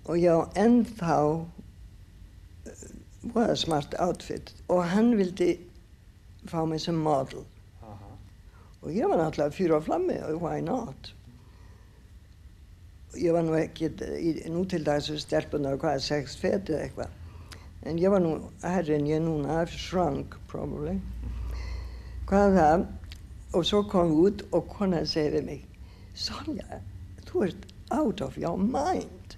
og 0.06 0.20
ég 0.20 0.36
á 0.36 0.44
ennþá 0.60 1.18
voða 3.24 3.56
smart 3.60 3.96
outfit 4.00 4.54
og 4.70 4.84
hann 4.94 5.14
vildi 5.20 5.50
fá 6.48 6.64
mig 6.68 6.80
sem 6.82 6.96
model. 6.96 7.44
Aha. 7.84 8.12
Og 8.84 8.92
ég 8.96 9.10
var 9.12 9.20
náttúrulega 9.20 9.52
fyrir 9.58 9.76
á 9.76 9.82
flammi 9.84 10.20
og 10.24 10.42
why 10.42 10.62
not? 10.62 11.14
Ég 13.18 13.34
var 13.34 13.42
nú 13.44 13.56
ekki, 13.58 13.90
í- 14.22 14.50
nú 14.54 14.66
til 14.70 14.84
dags 14.86 15.10
við 15.10 15.20
stelpunar 15.24 15.78
hvað 15.82 15.96
er 15.98 16.00
sex 16.06 16.36
fet 16.38 16.70
eða 16.70 16.84
eitthvað. 16.86 17.10
En 17.90 17.98
ég 17.98 18.12
var 18.12 18.20
nú 18.22 18.36
herri 18.62 18.96
en 18.96 19.08
ég 19.08 19.22
núna, 19.24 19.66
shrunk 19.68 20.36
probably. 20.48 21.00
Hvað 22.30 22.56
það? 22.60 22.86
Og 23.58 23.66
svo 23.66 23.82
kom 23.90 24.12
við 24.12 24.20
út 24.28 24.44
og 24.54 24.68
konan 24.70 25.08
segi 25.10 25.32
við 25.40 25.46
mig, 25.46 25.66
Sonja, 26.14 26.82
þú 27.26 27.44
ert 27.48 27.66
out 27.92 28.22
of 28.22 28.38
your 28.38 28.58
mind. 28.58 29.36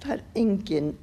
Það 0.00 0.12
er 0.16 0.22
engin, 0.34 0.96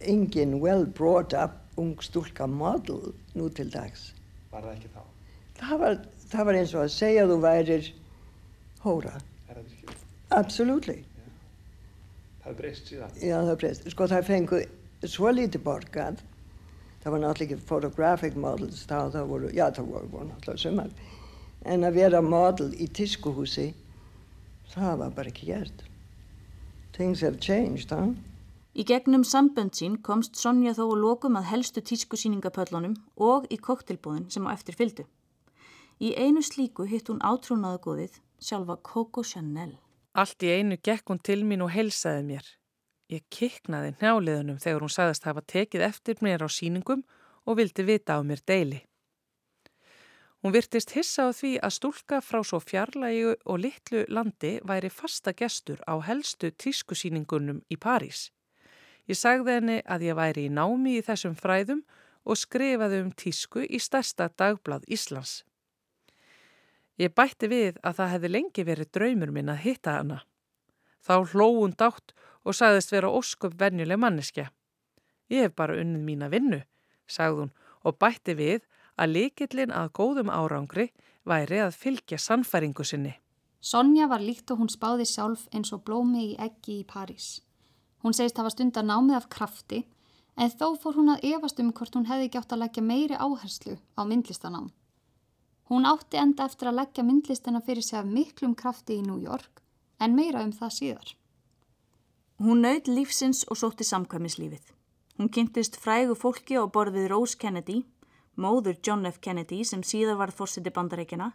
engin 0.00 0.60
well 0.60 0.84
brought 0.86 1.34
up 1.34 1.60
ung 1.78 1.96
stúlka 2.02 2.46
model 2.48 3.12
nú 3.34 3.48
til 3.54 3.70
dags. 3.72 4.12
Var 4.50 4.64
það 4.64 4.72
ekki 4.74 4.90
þá? 4.94 5.02
Það 5.60 5.82
var, 5.82 5.98
það 6.32 6.48
var 6.48 6.58
eins 6.60 6.74
og 6.74 6.82
að 6.84 6.92
segja 6.94 7.24
að 7.24 7.32
þú 7.32 7.38
værir 7.44 7.92
hóra. 8.84 9.14
Er 9.48 9.54
það 9.58 9.64
virkilega? 9.68 10.08
Absolutely. 10.40 10.98
Það 12.40 12.50
er 12.52 12.58
breyst 12.62 12.90
síðan. 12.90 13.16
Já, 13.20 13.36
það 13.44 13.56
breyst. 13.62 13.88
Sko 13.92 14.08
það 14.10 14.28
fengu 14.30 14.60
svo 15.04 15.32
lítið 15.34 15.64
borgað. 15.64 16.24
Það 17.00 17.14
var 17.14 17.22
náttúrulega 17.22 17.56
ekki 17.56 17.68
photographic 17.68 18.34
models 18.36 18.82
þá, 18.88 19.12
það 19.14 19.28
voru, 19.30 19.52
já 19.56 19.66
það 19.76 19.92
voru, 19.92 20.08
voru 20.12 20.28
náttúrulega 20.28 20.64
sumar. 20.64 20.90
En 21.68 21.84
að 21.84 22.00
vera 22.00 22.20
model 22.24 22.72
í 22.76 22.88
tískuhúsi, 22.96 23.70
það 24.72 24.98
var 25.04 25.14
bara 25.16 25.32
ekki 25.32 25.48
gert. 25.52 25.84
Things 26.96 27.22
have 27.24 27.40
changed, 27.40 27.92
huh? 27.92 28.12
Í 28.70 28.84
gegnum 28.86 29.24
sambönd 29.26 29.74
sín 29.74 29.96
komst 30.06 30.38
Sonja 30.38 30.76
þó 30.76 30.84
að 30.86 31.00
lokum 31.02 31.38
að 31.40 31.48
helstu 31.50 31.82
tískusýningapöllunum 31.82 32.94
og 33.18 33.48
í 33.50 33.58
koktelbúðin 33.58 34.28
sem 34.30 34.46
á 34.46 34.54
eftir 34.54 34.78
fylgdu. 34.78 35.06
Í 35.98 36.14
einu 36.14 36.42
slíku 36.42 36.86
hitt 36.86 37.10
hún 37.10 37.18
átrúnaða 37.20 37.80
góðið, 37.82 38.20
sjálfa 38.38 38.78
Coco 38.86 39.24
Chanel. 39.26 39.74
Allt 40.14 40.42
í 40.46 40.54
einu 40.54 40.78
gekk 40.78 41.10
hún 41.10 41.18
til 41.18 41.42
mín 41.44 41.66
og 41.66 41.74
heilsaði 41.74 42.22
mér. 42.30 42.46
Ég 43.10 43.26
kiknaði 43.34 43.96
njáliðunum 43.98 44.62
þegar 44.62 44.86
hún 44.86 44.94
sagðist 44.94 45.26
hafa 45.26 45.42
tekið 45.42 45.86
eftir 45.90 46.22
mér 46.22 46.46
á 46.46 46.48
síningum 46.48 47.02
og 47.50 47.58
vildi 47.58 47.82
vita 47.82 48.16
á 48.16 48.22
mér 48.22 48.42
deili. 48.46 48.84
Hún 50.40 50.54
virtist 50.54 50.94
hissa 50.94 51.26
á 51.28 51.36
því 51.36 51.56
að 51.58 51.74
stúlka 51.74 52.20
frá 52.24 52.40
svo 52.46 52.62
fjarlægu 52.62 53.34
og 53.44 53.58
litlu 53.60 54.06
landi 54.08 54.60
væri 54.64 54.88
fasta 54.88 55.34
gestur 55.36 55.82
á 55.90 55.98
helstu 56.00 56.48
tískusýningunum 56.54 57.60
í 57.68 57.76
París. 57.76 58.30
Ég 59.10 59.18
sagði 59.18 59.56
henni 59.56 59.76
að 59.90 60.04
ég 60.06 60.14
væri 60.14 60.46
í 60.46 60.54
námi 60.54 60.92
í 61.00 61.02
þessum 61.02 61.34
fræðum 61.34 61.80
og 62.22 62.38
skrifaði 62.38 63.00
um 63.02 63.08
tísku 63.10 63.64
í 63.66 63.80
stærsta 63.82 64.28
dagblað 64.38 64.84
Íslands. 64.86 65.40
Ég 67.00 67.14
bætti 67.16 67.48
við 67.50 67.80
að 67.82 67.96
það 67.98 68.12
hefði 68.14 68.30
lengi 68.30 68.66
verið 68.68 68.92
draumur 68.94 69.32
minn 69.34 69.50
að 69.50 69.62
hitta 69.64 69.96
hana. 69.96 70.20
Þá 71.02 71.14
hló 71.32 71.48
hún 71.56 71.74
dátt 71.74 72.14
og 72.44 72.54
sagðist 72.54 72.94
vera 72.94 73.10
ósköp 73.10 73.56
venjuleg 73.58 73.98
manneskja. 73.98 74.46
Ég 75.32 75.48
hef 75.48 75.58
bara 75.58 75.80
unnið 75.80 76.06
mína 76.06 76.30
vinnu, 76.30 76.62
sagði 77.10 77.46
hún 77.46 77.52
og 77.82 77.98
bætti 77.98 78.36
við 78.38 78.62
að 79.00 79.14
likillin 79.16 79.74
að 79.74 79.94
góðum 79.96 80.30
árangri 80.30 80.90
væri 81.26 81.64
að 81.64 81.78
fylgja 81.82 82.20
sannfæringu 82.20 82.86
sinni. 82.86 83.16
Sonja 83.60 84.06
var 84.06 84.22
líkt 84.22 84.52
og 84.52 84.62
hún 84.62 84.70
spáði 84.72 85.08
sjálf 85.08 85.48
eins 85.50 85.72
og 85.74 85.82
blómi 85.88 86.30
í 86.30 86.36
eggi 86.38 86.82
í 86.84 86.86
París. 86.86 87.40
Hún 88.02 88.16
segist 88.16 88.38
hafa 88.40 88.50
stundar 88.54 88.86
námið 88.86 89.16
af 89.20 89.28
krafti 89.28 89.84
en 90.36 90.50
þó 90.50 90.76
fór 90.80 90.96
hún 90.96 91.12
að 91.14 91.24
efast 91.34 91.60
um 91.60 91.72
hvort 91.72 91.96
hún 91.96 92.08
hefði 92.08 92.28
ekki 92.28 92.40
átt 92.40 92.54
að 92.54 92.62
leggja 92.64 92.82
meiri 92.82 93.16
áherslu 93.16 93.76
á 93.76 94.02
myndlistanám. 94.08 94.70
Hún 95.70 95.86
átti 95.86 96.18
enda 96.18 96.46
eftir 96.48 96.70
að 96.70 96.78
leggja 96.80 97.04
myndlistana 97.04 97.60
fyrir 97.60 97.84
sig 97.84 97.98
af 97.98 98.08
miklum 98.08 98.54
krafti 98.54 98.96
í 98.98 99.06
New 99.06 99.20
York 99.22 99.62
en 100.00 100.16
meira 100.16 100.42
um 100.42 100.52
það 100.52 100.76
síðar. 100.78 101.14
Hún 102.40 102.64
naut 102.64 102.88
lífsins 102.88 103.44
og 103.52 103.58
sótti 103.60 103.84
samkvæmislífið. 103.84 104.72
Hún 105.20 105.28
kynntist 105.28 105.76
frægu 105.76 106.16
fólki 106.16 106.56
á 106.56 106.64
borðið 106.64 107.10
Rose 107.12 107.36
Kennedy, 107.36 107.82
móður 108.40 108.78
John 108.80 109.04
F. 109.04 109.20
Kennedy 109.20 109.60
sem 109.68 109.82
síðar 109.84 110.16
varð 110.16 110.38
fórseti 110.38 110.72
bandarækjana 110.72 111.34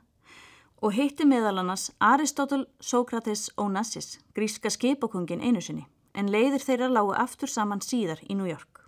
og 0.82 0.96
heitti 0.98 1.28
meðal 1.30 1.62
annars 1.62 1.92
Aristotle 2.02 2.66
Sókrates 2.82 3.52
Onassis, 3.58 4.18
gríska 4.34 4.70
skipakongin 4.74 5.46
einu 5.46 5.62
sinni, 5.62 5.86
en 6.16 6.32
leiðir 6.32 6.64
þeirra 6.64 6.90
lágu 6.92 7.14
aftur 7.14 7.52
saman 7.52 7.84
síðar 7.84 8.24
í 8.26 8.36
New 8.36 8.48
York. 8.50 8.82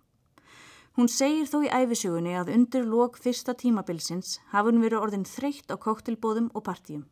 Hún 0.98 1.12
segir 1.14 1.46
þó 1.46 1.60
í 1.62 1.70
æfisugunni 1.70 2.32
að 2.34 2.50
undir 2.56 2.88
lok 2.90 3.20
fyrsta 3.22 3.54
tímabilsins 3.54 4.40
hafi 4.50 4.72
hún 4.72 4.82
verið 4.82 5.04
orðin 5.06 5.28
þreytt 5.30 5.70
á 5.70 5.78
koktelbóðum 5.78 6.48
og 6.58 6.66
partíum. 6.66 7.04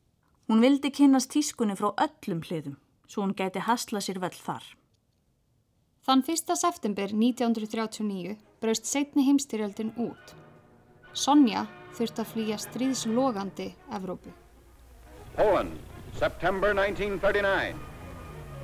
Hún 0.50 0.64
vildi 0.66 0.90
kynast 0.90 1.30
tískunni 1.34 1.78
frá 1.78 1.92
öllum 1.94 2.42
hliðum, 2.42 2.80
svo 3.06 3.22
hún 3.22 3.36
gæti 3.38 3.62
hasla 3.62 4.02
sér 4.02 4.18
vel 4.24 4.34
þar. 4.34 4.66
Þann 6.06 6.26
1. 6.26 6.58
september 6.58 7.14
1939 7.14 8.36
braust 8.62 8.90
setni 8.90 9.26
heimstyrjöldin 9.30 9.94
út. 10.02 10.34
Sonja 11.14 11.68
þurfti 11.98 12.22
að 12.22 12.32
flýja 12.34 12.58
stríðslogandi 12.62 13.72
Evrópu. 13.94 14.34
Poland, 15.38 15.78
September 16.18 16.74
1939. 16.74 17.95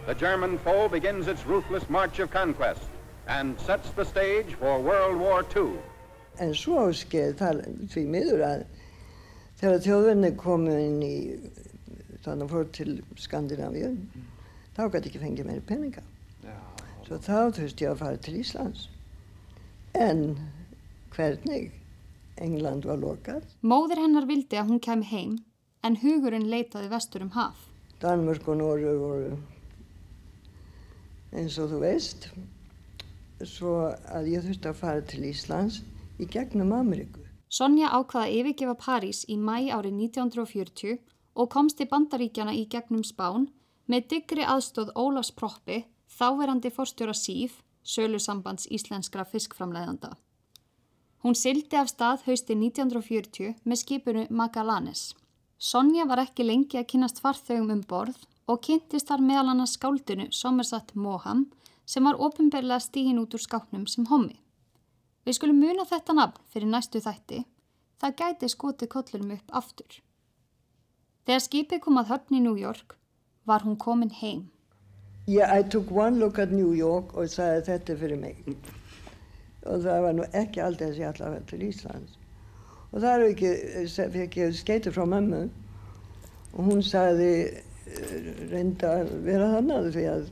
The 0.05 0.15
German 0.15 0.57
foe 0.59 0.87
begins 0.89 1.27
its 1.27 1.45
ruthless 1.45 1.89
march 1.89 2.19
of 2.19 2.31
conquest. 2.31 2.81
and 3.27 3.57
sets 3.61 3.89
the 3.91 4.03
stage 4.03 4.55
for 4.59 4.79
World 4.81 5.17
War 5.19 5.45
II. 5.55 5.77
En 6.39 6.53
svo 6.57 6.87
skeið 6.91 7.35
það 7.39 7.59
því 7.93 8.01
miður 8.15 8.41
að 8.47 8.63
þegar 9.61 9.83
þjóðvenni 9.85 10.31
komu 10.41 10.73
inn 10.73 10.97
í 11.05 11.13
þannig 12.25 12.47
að 12.47 12.51
fór 12.55 12.65
til 12.77 12.95
Skandinavíu 13.21 13.91
þá 14.75 14.81
gæti 14.95 15.11
ekki 15.11 15.21
fengið 15.21 15.47
meiri 15.51 15.63
peninga. 15.69 16.03
Já, 16.43 16.57
Svo 17.05 17.19
þá 17.21 17.37
þurfti 17.59 17.85
ég 17.85 17.93
að 17.93 18.01
fara 18.01 18.17
til 18.25 18.35
Íslands. 18.41 18.87
En 19.93 20.25
hvernig? 21.15 21.71
England 22.41 22.89
var 22.89 22.97
lokað. 22.97 23.45
Móðir 23.61 24.01
hennar 24.01 24.25
vildi 24.25 24.57
að 24.57 24.73
hún 24.73 24.81
kemi 24.81 25.07
heim 25.13 25.37
en 25.85 25.99
hugurinn 26.01 26.49
leitaði 26.49 26.89
vestur 26.91 27.21
um 27.27 27.31
haf. 27.37 27.67
Danmörk 28.01 28.49
og 28.49 28.57
Norður 28.63 28.97
voru 29.05 29.31
eins 31.31 31.57
og 31.61 31.71
þú 31.71 31.81
veist. 31.83 32.29
Svo 33.41 33.75
að 33.89 34.29
ég 34.35 34.45
þurfti 34.45 34.69
að 34.69 34.79
fara 34.81 35.03
til 35.07 35.23
Íslands 35.31 35.81
í 36.21 36.27
gegnum 36.29 36.73
Ameríku. 36.77 37.23
Sonja 37.51 37.89
ákvaða 37.91 38.27
að 38.27 38.35
yfirgefa 38.39 38.75
París 38.79 39.23
í 39.27 39.35
mæ 39.35 39.71
árið 39.75 39.97
1940 40.07 40.99
og 41.35 41.49
komst 41.51 41.79
til 41.79 41.89
bandaríkjana 41.91 42.53
í 42.55 42.67
gegnum 42.71 43.03
Spán 43.03 43.49
með 43.91 44.07
digri 44.13 44.45
aðstóð 44.47 44.93
Ólafs 44.95 45.33
Proppi, 45.35 45.81
þáverandi 46.07 46.71
fórstjóra 46.71 47.15
SÍF, 47.17 47.57
sölusambands 47.83 48.69
íslenskra 48.71 49.25
fiskframleiðanda. 49.27 50.13
Hún 51.23 51.35
sildi 51.35 51.77
af 51.77 51.89
stað 51.91 52.23
hausti 52.27 52.55
1940 52.55 53.57
með 53.65 53.81
skipunu 53.83 54.27
Magallanes. 54.29 55.11
Sonja 55.57 56.07
var 56.09 56.23
ekki 56.23 56.45
lengi 56.47 56.79
að 56.79 56.87
kynast 56.93 57.19
farþögum 57.21 57.75
um 57.75 57.83
borð 57.85 58.17
og 58.51 58.59
kynntist 58.65 59.07
þar 59.07 59.23
meðal 59.23 59.53
annars 59.53 59.77
skáldinu 59.77 60.27
Somerset 60.35 60.91
Moham 60.95 61.45
sem 61.87 62.03
var 62.07 62.19
ofinberlega 62.19 62.83
stíhin 62.83 63.19
út 63.21 63.35
úr 63.35 63.43
skápnum 63.43 63.87
sem 63.87 64.07
hommi. 64.11 64.37
Við 65.25 65.37
skulum 65.37 65.59
muna 65.61 65.85
þetta 65.87 66.15
nafn 66.17 66.47
fyrir 66.51 66.71
næstu 66.71 67.01
þætti, 67.03 67.43
það 68.01 68.17
gæti 68.21 68.49
skoti 68.51 68.87
kollunum 68.91 69.35
upp 69.37 69.53
aftur. 69.61 69.99
Þegar 71.25 71.43
skipið 71.45 71.83
kom 71.85 72.01
að 72.01 72.11
höfn 72.11 72.39
í 72.39 72.43
New 72.43 72.57
York 72.59 72.97
var 73.45 73.63
hún 73.65 73.77
komin 73.77 74.11
heim. 74.21 74.49
Yeah, 75.27 75.53
I 75.53 75.63
took 75.63 75.91
one 75.91 76.19
look 76.19 76.39
at 76.39 76.51
New 76.51 76.73
York 76.73 77.13
og 77.15 77.29
sagði 77.29 77.67
þetta 77.69 77.97
fyrir 78.01 78.19
mig. 78.19 78.41
Og 79.69 79.83
það 79.85 80.05
var 80.07 80.15
nú 80.17 80.25
ekki 80.33 80.63
aldrei 80.65 80.87
þess 80.89 80.97
að 80.97 81.03
ég 81.03 81.11
ætlaði 81.11 81.29
að 81.29 81.35
vera 81.35 81.49
til 81.51 81.61
Íslands. 81.67 82.15
Og 82.91 83.03
það 83.03 83.11
er 83.11 83.25
ekki, 83.29 83.51
fekk 84.17 84.39
ég 84.41 84.55
skeiti 84.57 84.91
frá 84.91 85.05
mömmu 85.07 85.43
og 86.51 86.65
hún 86.65 86.81
sagði 86.83 87.29
reynda 88.51 88.93
að 89.01 89.11
vera 89.25 89.49
þannig 89.55 89.89
því 89.95 90.05
að 90.11 90.29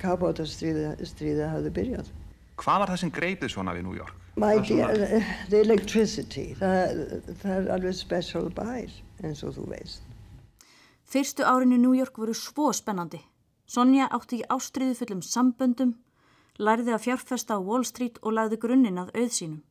kapátastriði 0.00 1.48
hafði 1.50 1.72
byrjað. 1.74 2.10
Hvað 2.56 2.78
var 2.82 2.92
það 2.92 3.00
sem 3.02 3.12
greipið 3.12 3.52
svona 3.52 3.74
við 3.76 3.84
New 3.84 3.96
York? 3.98 4.14
My 4.36 4.56
Það 4.58 4.66
svona- 4.66 4.96
dear, 4.96 5.24
the 5.48 5.60
electricity, 5.60 6.46
það, 6.60 7.22
það 7.42 7.54
er 7.56 7.70
alveg 7.72 7.94
special 7.96 8.50
bær 8.50 8.90
eins 9.24 9.42
og 9.44 9.54
þú 9.56 9.66
veist. 9.70 10.02
Fyrstu 11.06 11.44
árin 11.44 11.72
í 11.72 11.78
New 11.80 11.94
York 11.96 12.16
voru 12.18 12.34
svo 12.34 12.72
spennandi. 12.72 13.20
Sonja 13.66 14.08
átti 14.10 14.42
í 14.42 14.46
ástriðu 14.48 14.94
fullum 14.98 15.22
samböndum, 15.22 15.94
lærði 16.58 16.92
að 16.94 17.04
fjárfesta 17.06 17.56
á 17.56 17.60
Wall 17.60 17.84
Street 17.84 18.18
og 18.22 18.32
lagði 18.36 18.58
grunninn 18.62 18.98
að 18.98 19.12
auð 19.14 19.32
sínum, 19.32 19.62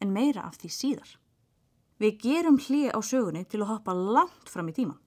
en 0.00 0.12
meira 0.12 0.42
af 0.48 0.56
því 0.58 0.70
síðar. 0.70 1.16
Við 2.00 2.18
gerum 2.24 2.58
hlið 2.58 2.90
á 2.96 3.00
sögunni 3.00 3.44
til 3.46 3.60
að 3.62 3.70
hoppa 3.76 3.92
langt 3.94 4.48
fram 4.50 4.68
í 4.68 4.72
tíman. 4.74 4.98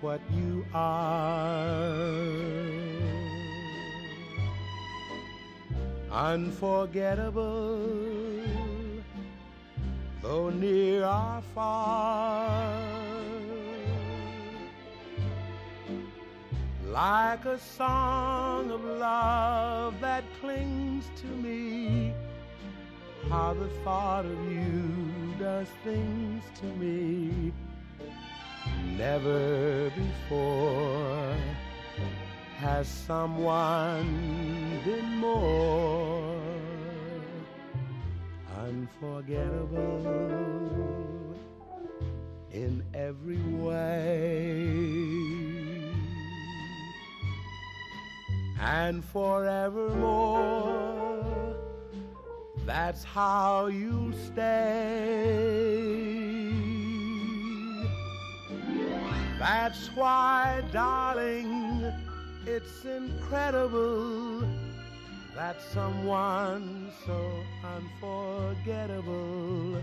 What 0.00 0.20
you 0.32 0.64
are. 0.74 1.94
Unforgettable, 6.10 7.88
though 10.22 10.50
near 10.50 11.04
or 11.04 11.42
far. 11.54 12.72
Like 16.86 17.44
a 17.44 17.58
song 17.58 18.70
of 18.72 18.82
love 18.82 20.00
that 20.00 20.24
clings 20.40 21.08
to 21.20 21.26
me 21.26 22.12
how 23.28 23.54
the 23.54 23.68
thought 23.84 24.24
of 24.24 24.52
you 24.52 25.34
does 25.38 25.68
things 25.84 26.42
to 26.58 26.66
me 26.66 27.49
never 29.00 29.90
before 29.96 31.34
has 32.58 32.86
someone 32.86 34.06
been 34.84 35.16
more 35.16 36.38
unforgettable 38.58 41.34
in 42.52 42.84
every 42.92 43.42
way 43.66 44.68
and 48.60 49.02
forevermore 49.02 51.00
that's 52.66 53.02
how 53.02 53.66
you'll 53.66 54.12
stay. 54.12 56.19
That's 59.40 59.88
why, 59.96 60.60
darling, 60.70 61.88
it's 62.44 62.84
incredible 62.84 64.44
that 65.34 65.56
someone 65.72 66.92
so 67.06 67.16
unforgettable 67.64 69.80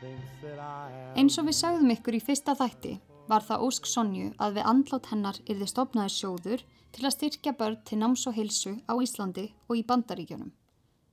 thinks 0.00 0.34
that 0.42 0.58
I 0.58 0.90
am. 0.90 1.14
Eins 1.14 1.38
og 1.38 1.46
við 1.46 1.60
sagðum 1.60 1.94
ykkur 1.94 2.18
í 2.18 2.22
fyrsta 2.26 2.58
þætti 2.58 2.96
var 3.30 3.46
það 3.46 3.62
ósk 3.70 3.86
Sonju 3.86 4.34
að 4.42 4.58
við 4.58 4.68
andlát 4.74 5.06
hennar 5.14 5.38
yrði 5.46 5.70
stopnaði 5.70 6.18
sjóður 6.18 6.66
til 6.90 7.06
að 7.06 7.16
styrkja 7.20 7.54
börn 7.54 7.78
til 7.86 8.02
náms 8.02 8.26
og 8.26 8.34
hilsu 8.34 8.82
á 8.90 8.98
Íslandi 8.98 9.52
og 9.70 9.78
í 9.78 9.86
Bandaríkjunum. 9.86 10.50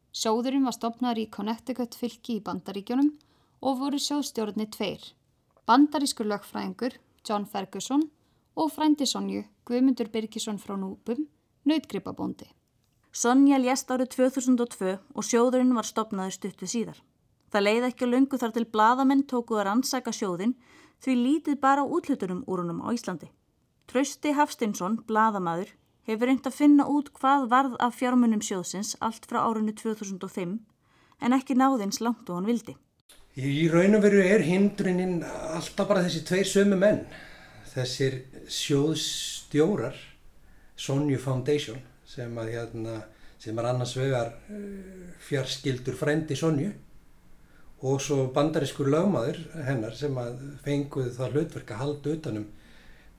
Sjóðurinn 0.10 0.66
var 0.66 0.74
stopnaður 0.74 1.22
í 1.22 1.30
Connecticut 1.30 2.02
fylki 2.02 2.40
í 2.40 2.42
Bandaríkjunum 2.42 3.14
og 3.62 3.78
voru 3.78 4.02
sjóðstjórnir 4.02 4.74
tveir, 4.74 5.14
bandarískur 5.70 6.34
lögfræðingur 6.34 6.98
John 7.28 7.46
Ferguson 7.46 8.06
og 8.56 8.72
frændi 8.72 9.06
Sonju 9.06 9.44
Guðmundur 9.68 10.08
Birgisson 10.14 10.58
frá 10.58 10.78
Núbum, 10.80 11.28
nautgripabóndi. 11.68 12.48
Sonja 13.12 13.58
lést 13.60 13.92
árið 13.92 14.14
2002 14.16 14.94
og 15.16 15.26
sjóðurinn 15.26 15.76
var 15.76 15.88
stopnaði 15.88 16.36
stuttu 16.38 16.70
síðar. 16.70 17.00
Það 17.52 17.66
leiði 17.66 17.90
ekki 17.90 18.06
að 18.06 18.14
löngu 18.14 18.40
þar 18.40 18.54
til 18.56 18.66
bladamenn 18.72 19.26
tóku 19.28 19.58
að 19.58 19.68
rannsaka 19.68 20.14
sjóðin 20.16 20.56
því 21.04 21.18
lítið 21.24 21.60
bara 21.64 21.84
útlutunum 21.84 22.44
úr 22.48 22.64
honum 22.64 22.82
á 22.84 22.92
Íslandi. 22.96 23.30
Trausti 23.88 24.34
Hafstinsson, 24.36 25.00
bladamaður, 25.08 25.70
hefur 26.08 26.28
reynd 26.28 26.48
að 26.48 26.58
finna 26.58 26.88
út 26.88 27.12
hvað 27.16 27.48
varð 27.52 27.78
af 27.84 27.96
fjármunum 28.00 28.44
sjóðsins 28.44 28.96
allt 29.04 29.28
frá 29.28 29.44
árunni 29.44 29.76
2005 29.76 30.60
en 31.22 31.36
ekki 31.36 31.56
náðins 31.58 32.02
langt 32.04 32.30
og 32.30 32.40
hann 32.40 32.50
vildi. 32.50 32.76
Í 33.38 33.68
raun 33.70 33.94
og 33.94 34.02
veru 34.02 34.24
er 34.26 34.42
hindruninn 34.42 35.20
alltaf 35.22 35.86
bara 35.86 36.02
þessi 36.08 36.24
tveir 36.26 36.48
sömu 36.50 36.78
menn. 36.80 37.04
Þessir 37.70 38.16
sjóðstjórar, 38.50 40.00
Sonju 40.78 41.20
Foundation, 41.22 41.78
sem, 42.10 42.34
að, 42.42 42.50
hérna, 42.56 42.96
sem 43.38 43.60
er 43.62 43.70
annars 43.70 43.94
vegar 44.00 44.34
uh, 44.50 45.14
fjarskildur 45.28 45.98
frendi 46.00 46.38
Sonju 46.38 46.72
og 47.86 48.02
svo 48.02 48.24
bandarískur 48.34 48.90
lögmaður 48.90 49.38
hennar 49.68 49.94
sem 49.94 50.16
fenguð 50.66 51.12
það 51.20 51.36
hlutverk 51.36 51.74
að 51.74 51.82
halda 51.84 52.14
utanum 52.16 52.48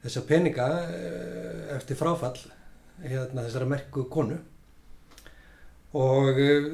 þessa 0.02 0.24
peninga 0.26 0.68
uh, 0.82 1.60
eftir 1.76 1.98
fráfall 2.00 2.40
hérna, 3.04 3.44
þessara 3.44 3.70
merku 3.70 4.08
konu 4.10 4.40
og 5.94 6.42
uh, 6.42 6.72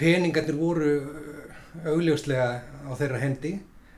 peningarnir 0.00 0.56
voru 0.56 0.94
augljóslega 1.80 2.48
á 2.88 2.92
þeirra 2.98 3.20
hendi 3.22 3.52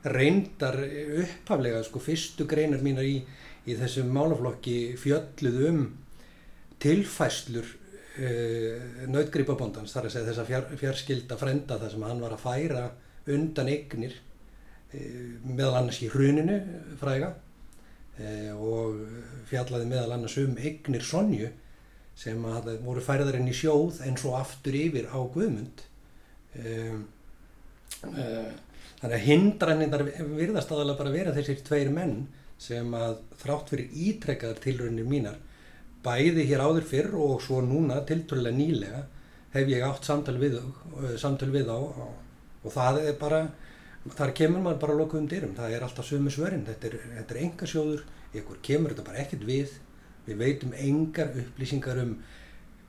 reyndar 0.05 0.77
upphaflega 1.23 1.81
sko 1.85 2.01
fyrstu 2.03 2.45
greinar 2.47 2.83
mínar 2.85 3.07
í, 3.07 3.17
í 3.65 3.77
þessum 3.77 4.11
málaflokki 4.13 4.93
fjölluð 5.01 5.57
um 5.69 5.81
tilfæslur 6.81 7.65
uh, 7.65 9.07
nautgripabóndans 9.09 9.95
þar 9.95 10.09
að 10.09 10.15
segja 10.15 10.29
þessa 10.29 10.45
fjár, 10.49 10.69
fjárskilda 10.77 11.39
frenda 11.41 11.79
þar 11.81 11.95
sem 11.95 12.05
hann 12.05 12.21
var 12.23 12.35
að 12.35 12.45
færa 12.45 12.85
undan 13.33 13.71
eignir 13.73 14.13
uh, 14.15 15.01
meðal 15.47 15.81
annars 15.81 16.01
í 16.05 16.11
hruninu 16.13 16.59
fræga 17.01 17.33
uh, 17.33 18.53
og 18.55 19.01
fjallaði 19.49 19.89
meðal 19.89 20.17
annars 20.19 20.37
um 20.43 20.53
eignir 20.61 21.05
Sonju 21.05 21.49
sem 22.15 22.45
að 22.47 22.77
voru 22.85 23.01
færðar 23.03 23.41
inn 23.41 23.51
í 23.51 23.57
sjóð 23.57 23.99
en 24.05 24.15
svo 24.19 24.37
aftur 24.37 24.77
yfir 24.79 25.09
á 25.11 25.19
Guðmund. 25.19 25.81
Um, 26.55 27.01
þannig 28.01 29.15
að 29.15 29.25
hindranindar 29.27 30.05
virðast 30.35 30.71
aðalega 30.71 30.99
bara 31.01 31.15
vera 31.15 31.35
þessir 31.35 31.61
tveir 31.65 31.91
menn 31.93 32.15
sem 32.61 32.93
að 32.95 33.17
þrátt 33.41 33.73
fyrir 33.73 33.99
ítrekkaðar 34.09 34.61
tilrönnir 34.63 35.07
mínar 35.09 35.41
bæði 36.05 36.45
hér 36.49 36.63
áður 36.63 36.87
fyrr 36.87 37.15
og 37.19 37.41
svo 37.43 37.61
núna 37.65 38.01
tiltrúlega 38.07 38.55
nýlega 38.55 39.01
hef 39.55 39.71
ég 39.71 39.85
átt 39.87 40.07
samtal 40.07 40.35
við, 40.39 40.59
samtal 41.19 41.49
við 41.53 41.71
á 41.71 41.79
og 41.79 42.73
það 42.73 43.01
er 43.05 43.17
bara, 43.19 43.41
þar 44.17 44.33
kemur 44.37 44.63
maður 44.63 44.81
bara 44.83 44.97
lokuðum 44.99 45.29
dyrum, 45.29 45.55
það 45.57 45.75
er 45.75 45.85
alltaf 45.85 46.07
sömu 46.07 46.33
svörinn, 46.33 46.65
þetta 46.65 46.89
er, 46.89 46.95
er 47.21 47.41
enga 47.43 47.67
sjóður, 47.69 48.05
ykkur 48.35 48.61
kemur 48.65 48.93
þetta 48.93 49.05
bara 49.05 49.21
ekkert 49.21 49.45
við, 49.47 49.75
við 50.25 50.41
veitum 50.41 50.73
engar 50.81 51.35
upplýsingar 51.43 52.01
um 52.01 52.15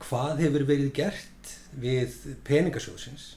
hvað 0.01 0.43
hefur 0.45 0.65
verið 0.69 0.91
gert 0.97 1.53
við 1.77 2.15
peningasjóðsins 2.45 3.35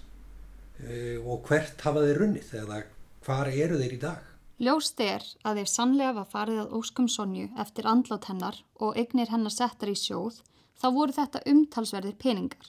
og 1.24 1.46
hvert 1.48 1.80
hafa 1.84 2.02
þeir 2.06 2.20
runnið 2.22 2.52
eða 2.62 2.82
hvar 3.26 3.50
eru 3.52 3.78
þeir 3.80 3.94
í 3.96 4.00
dag. 4.02 4.26
Ljóst 4.60 5.00
er 5.00 5.24
að 5.48 5.62
ef 5.62 5.70
sannlega 5.72 6.12
var 6.18 6.28
farið 6.28 6.58
að 6.64 6.72
óskum 6.76 7.06
Sonju 7.08 7.46
eftir 7.62 7.86
andlát 7.88 8.26
hennar 8.28 8.58
og 8.76 8.98
eignir 9.00 9.30
hennar 9.32 9.54
settar 9.54 9.88
í 9.88 9.96
sjóð, 9.96 10.42
þá 10.76 10.86
voru 10.96 11.16
þetta 11.16 11.40
umtalsverðir 11.48 12.18
peningar. 12.20 12.66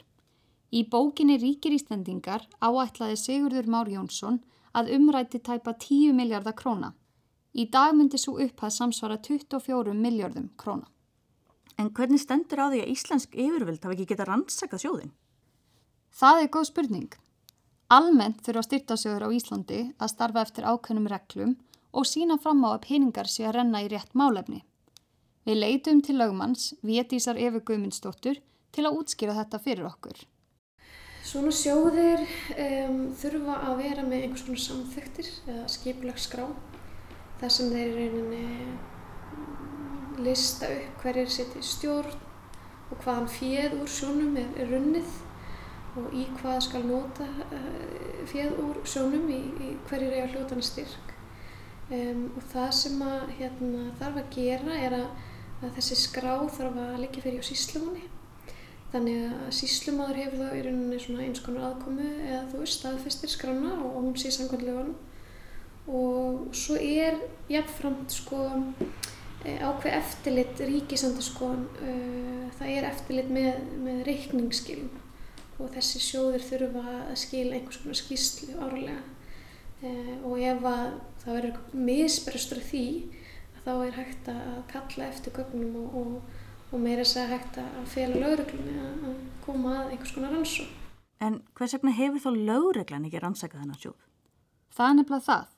Í 0.71 0.85
bókinni 0.87 1.35
Ríkir 1.35 1.75
Íslandingar 1.75 2.45
áætlaði 2.63 3.17
Sigurður 3.19 3.67
Már 3.67 3.91
Jónsson 3.91 4.39
að 4.71 4.93
umræti 4.95 5.41
tæpa 5.43 5.73
10 5.75 6.15
miljardar 6.15 6.55
króna. 6.55 6.93
Í 7.51 7.67
dag 7.67 7.91
myndi 7.95 8.15
svo 8.15 8.37
upphað 8.39 8.77
samsvara 8.77 9.17
24 9.19 9.91
miljardum 9.91 10.47
króna. 10.55 10.87
En 11.75 11.91
hvernig 11.91 12.23
stendur 12.23 12.63
á 12.63 12.71
því 12.71 12.85
að 12.85 12.93
Íslensk 12.93 13.35
yfirvöld 13.35 13.83
hafi 13.83 13.97
ekki 13.97 14.13
getað 14.13 14.31
rannsakað 14.31 14.83
sjóðin? 14.85 15.11
Það 16.15 16.39
er 16.45 16.49
góð 16.55 16.67
spurning. 16.69 17.11
Almennt 17.91 18.37
þurfa 18.45 18.61
styrtasjóður 18.63 19.25
á 19.27 19.29
Íslandi 19.35 19.79
að 19.99 20.11
starfa 20.13 20.45
eftir 20.45 20.63
ákveðnum 20.63 21.09
reglum 21.11 21.57
og 21.91 22.05
sína 22.07 22.37
fram 22.39 22.61
á 22.63 22.71
að 22.71 22.83
peningar 22.85 23.27
sé 23.27 23.43
að 23.43 23.55
renna 23.57 23.81
í 23.83 23.89
rétt 23.91 24.13
málefni. 24.15 24.61
Við 25.43 25.57
leitum 25.59 25.99
til 25.99 26.15
lögmanns, 26.21 26.69
Vétísar 26.87 27.35
Efi 27.35 27.59
Guðmundsdóttur, 27.67 28.37
til 28.71 28.85
að 28.87 28.95
útskýra 28.95 29.35
þetta 29.35 29.59
fyrir 29.65 29.89
okkur. 29.89 30.21
Svona 31.27 31.51
sjóðir 31.51 32.23
um, 32.55 33.11
þurfa 33.19 33.57
að 33.67 33.81
vera 33.81 34.05
með 34.05 34.23
einhvers 34.23 34.45
konar 34.47 34.63
samþektir 34.63 35.27
eða 35.51 35.65
skipulagsgrá 35.73 36.45
þar 37.41 37.51
sem 37.57 37.73
þeir 37.73 37.91
reyninni 37.97 38.45
lista 40.23 40.69
upp 40.77 41.03
hverjir 41.03 41.29
seti 41.35 41.59
stjórn 41.65 42.15
og 42.15 43.03
hvaðan 43.03 43.29
fjöð 43.35 43.77
úr 43.81 43.91
sjónum 43.91 44.39
er, 44.39 44.47
er 44.55 44.71
runnið 44.71 45.11
og 45.99 46.13
í 46.15 46.25
hvað 46.39 46.61
skal 46.67 46.83
nota 46.87 47.27
uh, 47.27 48.21
fjöð 48.31 48.61
úr 48.63 48.79
sjónum 48.87 49.27
í, 49.31 49.41
í 49.59 49.73
hverjir 49.89 50.15
eiga 50.15 50.29
hljótana 50.35 50.63
styrk. 50.65 51.15
Um, 51.91 52.29
og 52.39 52.47
það 52.53 52.71
sem 52.77 53.03
að 53.03 53.35
hérna, 53.41 53.89
þarf 53.99 54.21
að 54.21 54.33
gera 54.37 54.79
er 54.79 54.97
að, 55.01 55.27
að 55.59 55.77
þessi 55.79 55.99
skrá 56.05 56.33
þarf 56.55 56.79
að 56.79 56.99
liggja 57.03 57.25
fyrir 57.25 57.43
á 57.43 57.49
síslumanni 57.49 58.07
Þannig 58.91 59.21
að 59.23 59.51
síslumadur 59.55 60.17
hefur 60.19 60.41
þá 60.41 60.55
í 60.57 60.63
rauninni 60.65 61.25
eins 61.25 61.41
konar 61.45 61.69
aðkomu 61.69 62.07
eða 62.25 62.41
þú 62.51 62.57
veist 62.59 62.79
staðfestir 62.81 63.31
skrána 63.31 63.77
og 63.77 63.93
hún 64.01 64.17
sé 64.19 64.31
samkvæmleganum 64.35 64.97
og 65.87 66.49
svo 66.55 66.75
er 66.75 67.21
jafnframt 67.49 68.11
sko 68.11 68.41
eh, 69.45 69.63
ákveð 69.63 69.95
eftirlit 69.95 70.59
ríkisandarskoðan 70.67 71.63
uh, 71.87 72.43
það 72.59 72.73
er 72.75 72.89
eftirlit 72.89 73.31
með, 73.31 73.63
með 73.85 74.03
reikningsskilum 74.09 74.91
og 75.61 75.71
þessi 75.75 76.03
sjóðir 76.03 76.45
þurfa 76.49 76.85
að 77.05 77.17
skila 77.23 77.57
einhvers 77.57 77.81
konar 77.81 77.99
skýslu 78.01 78.57
árlega 78.57 79.01
uh, 79.85 80.13
og 80.27 80.37
ef 80.37 80.69
að 80.73 80.85
það 81.23 81.37
verður 81.37 81.81
misbrestur 81.89 82.63
því 82.69 82.85
þá 83.61 83.73
er 83.75 83.97
hægt 83.99 84.31
að 84.33 84.55
kalla 84.71 85.09
eftir 85.11 85.35
gögnum 85.37 85.75
og, 85.83 85.99
og 86.01 86.39
og 86.71 86.79
meira 86.79 87.03
þess 87.03 87.19
að 87.19 87.33
hægt 87.33 87.57
að 87.59 87.89
fela 87.91 88.19
lögreglunni 88.21 88.75
að 88.81 89.17
koma 89.43 89.73
að 89.81 89.89
einhvers 89.93 90.13
konar 90.15 90.31
rannsó. 90.35 90.67
En 91.21 91.41
hvers 91.57 91.75
vegna 91.75 91.93
hefur 91.97 92.23
þá 92.23 92.29
lögreglan 92.49 93.07
ekki 93.09 93.21
rannsakað 93.21 93.65
þennan 93.65 93.81
sjóð? 93.81 93.97
Það 94.71 94.87
er 94.87 94.97
nefnilega 94.99 95.25
það. 95.27 95.49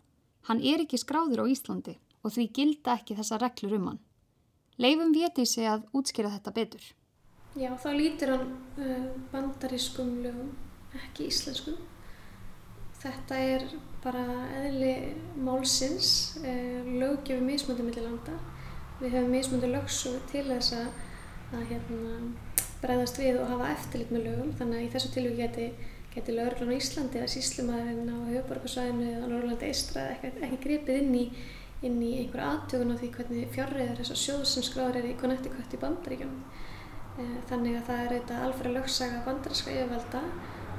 Hann 0.50 0.64
er 0.72 0.84
ekki 0.84 1.00
skráður 1.00 1.44
á 1.46 1.52
Íslandi 1.54 1.96
og 2.24 2.34
því 2.34 2.48
gilda 2.58 2.98
ekki 2.98 3.18
þessa 3.20 3.40
reglur 3.44 3.78
um 3.78 3.88
hann. 3.92 4.02
Leifum 4.82 5.14
veti 5.14 5.46
sig 5.46 5.70
að 5.70 5.86
útskýra 5.94 6.34
þetta 6.34 6.56
betur. 6.58 6.84
Já, 7.54 7.70
þá 7.78 7.90
lítir 7.94 8.32
hann 8.34 8.48
uh, 8.82 9.10
bandarískum 9.30 10.08
lögum, 10.24 10.48
ekki 10.98 11.28
íslenskum. 11.30 11.76
Þetta 12.98 13.38
er 13.38 13.66
bara 14.02 14.24
eðli 14.64 14.94
málsins, 15.38 16.40
uh, 16.42 16.80
löggefi 16.88 17.46
mismöndum 17.46 17.92
millir 17.92 18.08
landa. 18.08 18.40
Við 18.98 19.14
höfum 19.14 19.36
mismundu 19.36 19.70
lögsu 19.70 20.16
til 20.32 20.48
þess 20.48 20.74
að, 20.80 20.90
að 21.54 21.68
hérna, 21.76 22.18
bregðast 22.82 23.22
við 23.22 23.38
og 23.44 23.54
hafa 23.54 23.70
eftirlit 23.76 24.16
með 24.18 24.28
lögum. 24.32 24.52
Þannig 24.58 24.80
að 24.80 24.88
í 24.88 24.92
þessu 24.96 25.14
tilvík 25.14 25.40
geti, 25.44 25.70
geti 26.18 26.40
lögurglun 26.40 26.74
á 26.74 26.80
Íslandi 26.80 27.22
eða 27.22 27.32
síslumæðurinn 27.36 28.14
á 28.18 28.18
höfuborgarsvæðinu 28.32 29.14
eða 29.14 29.30
Norrlandi 29.30 29.70
eistra 29.70 30.10
ekki, 30.16 30.62
gripið 30.66 31.04
inn 31.04 31.16
í, 31.22 31.24
inn 31.86 32.02
í 32.02 32.16
einhver 32.24 32.48
aðtögun 32.50 32.98
á 32.98 33.02
því 33.02 33.14
hvernig 33.20 33.54
fjárriður 33.54 34.02
þessar 34.02 34.24
sjóð 34.26 34.46
sem 34.50 34.66
skráður 34.66 35.04
er 35.04 35.12
í 35.14 35.18
Connecticut 35.22 35.78
í 35.78 35.86
bandaríkjum 35.86 36.38
þannig 37.50 37.78
að 37.78 37.90
það 37.90 38.00
er 38.00 38.14
auðvitað 38.14 38.46
alfæri 38.48 38.72
lögsaga 38.74 39.20
bandarinska 39.28 39.74
yfirvalda 39.74 40.24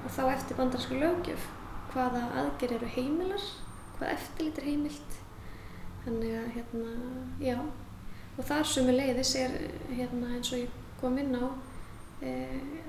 og 0.05 0.09
þá 0.17 0.23
eftir 0.33 0.59
bandarinska 0.59 0.99
lögjöf 0.99 1.47
hvaða 1.93 2.25
aðgerð 2.41 2.77
eru 2.79 2.91
heimilar 2.97 3.47
hvað 3.99 4.15
eftirlit 4.17 4.59
er 4.59 4.69
heimilt. 4.69 5.19
Þannig 6.05 6.35
að 6.37 6.49
hérna, 6.57 6.95
já. 7.41 7.57
Og 8.35 8.43
þar 8.49 8.67
sumi 8.69 8.97
leiðis 8.97 9.35
er 9.41 9.55
hérna, 9.95 10.35
eins 10.35 10.51
og 10.53 10.65
ég 10.65 10.75
kom 11.01 11.17
inn 11.23 11.33
á 11.39 11.47
e, 12.21 12.35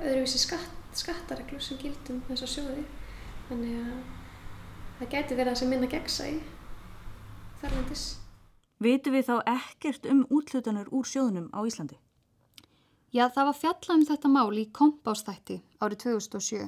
öðruvísi 0.02 0.42
skatt, 0.42 0.74
skattareglur 0.98 1.64
sem 1.64 1.80
gildum 1.80 2.24
þessa 2.28 2.50
sjóði. 2.50 2.84
Þannig 3.50 3.78
að 3.84 3.96
það 5.00 5.12
geti 5.14 5.38
verið 5.38 5.54
að 5.54 5.60
sem 5.62 5.74
minna 5.76 5.92
gegsa 5.92 6.30
í 6.32 6.38
þarlandis 7.62 8.06
Vitu 8.84 9.12
við 9.14 9.30
þá 9.30 9.36
ekkert 9.48 10.08
um 10.12 10.26
útlutanur 10.34 10.90
úr 10.92 11.08
sjóðunum 11.08 11.48
á 11.56 11.64
Íslandi? 11.64 12.00
Já, 13.16 13.30
það 13.32 13.46
var 13.48 13.56
fjallað 13.56 13.94
um 13.96 14.02
þetta 14.10 14.28
mál 14.28 14.58
í 14.60 14.64
kompástætti 14.76 15.56
árið 15.80 16.02
2007. 16.04 16.66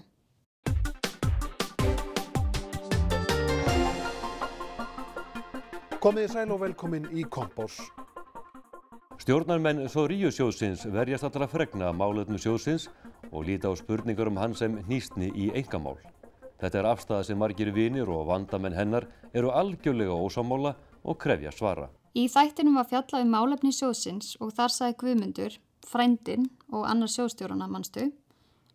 Komiði 6.00 6.30
sæl 6.32 6.54
og 6.56 6.62
velkomin 6.62 7.10
í 7.12 7.26
Kompás. 7.28 7.82
Stjórnarmenn 9.20 9.90
Soríusjóðsins 9.92 10.86
verjast 10.94 11.28
allra 11.28 11.50
fregna 11.52 11.92
málefnu 11.92 12.40
sjóðsins 12.40 12.88
og 13.28 13.44
líta 13.50 13.68
á 13.68 13.76
spurningar 13.76 14.32
um 14.32 14.40
hann 14.40 14.56
sem 14.56 14.80
nýstni 14.88 15.34
í 15.36 15.52
engamál. 15.52 15.98
Þetta 16.64 16.80
er 16.80 16.92
afstæða 16.94 17.28
sem 17.28 17.44
margir 17.44 17.76
vinir 17.76 18.08
og 18.08 18.30
vandamenn 18.32 18.78
hennar 18.78 19.12
eru 19.34 19.52
algjörlega 19.52 20.16
ósámála 20.16 20.78
og 21.04 21.20
krefja 21.20 21.52
svara. 21.52 21.92
Í 22.16 22.30
þættinum 22.32 22.80
var 22.80 22.88
fjallað 22.88 23.28
um 23.28 23.36
málefni 23.36 23.76
sjóðsins 23.76 24.38
og 24.40 24.56
þar 24.56 24.72
sagði 24.74 25.02
Guðmundur, 25.04 25.58
frændin 25.88 26.50
og 26.72 26.86
annar 26.90 27.12
sjóðstjórana 27.12 27.68
mannstu, 27.72 28.12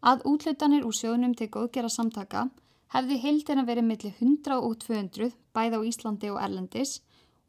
að 0.02 0.24
útlutanir 0.28 0.86
úr 0.88 0.96
sjóðnum 0.96 1.36
til 1.38 1.50
góðgera 1.52 1.90
samtaka 1.92 2.48
hefði 2.92 3.18
heildina 3.22 3.64
verið 3.68 3.88
millir 3.88 4.18
100 4.18 4.58
og 4.58 4.76
200 4.82 5.32
bæð 5.56 5.76
á 5.78 5.80
Íslandi 5.88 6.30
og 6.32 6.40
Erlendis 6.42 6.98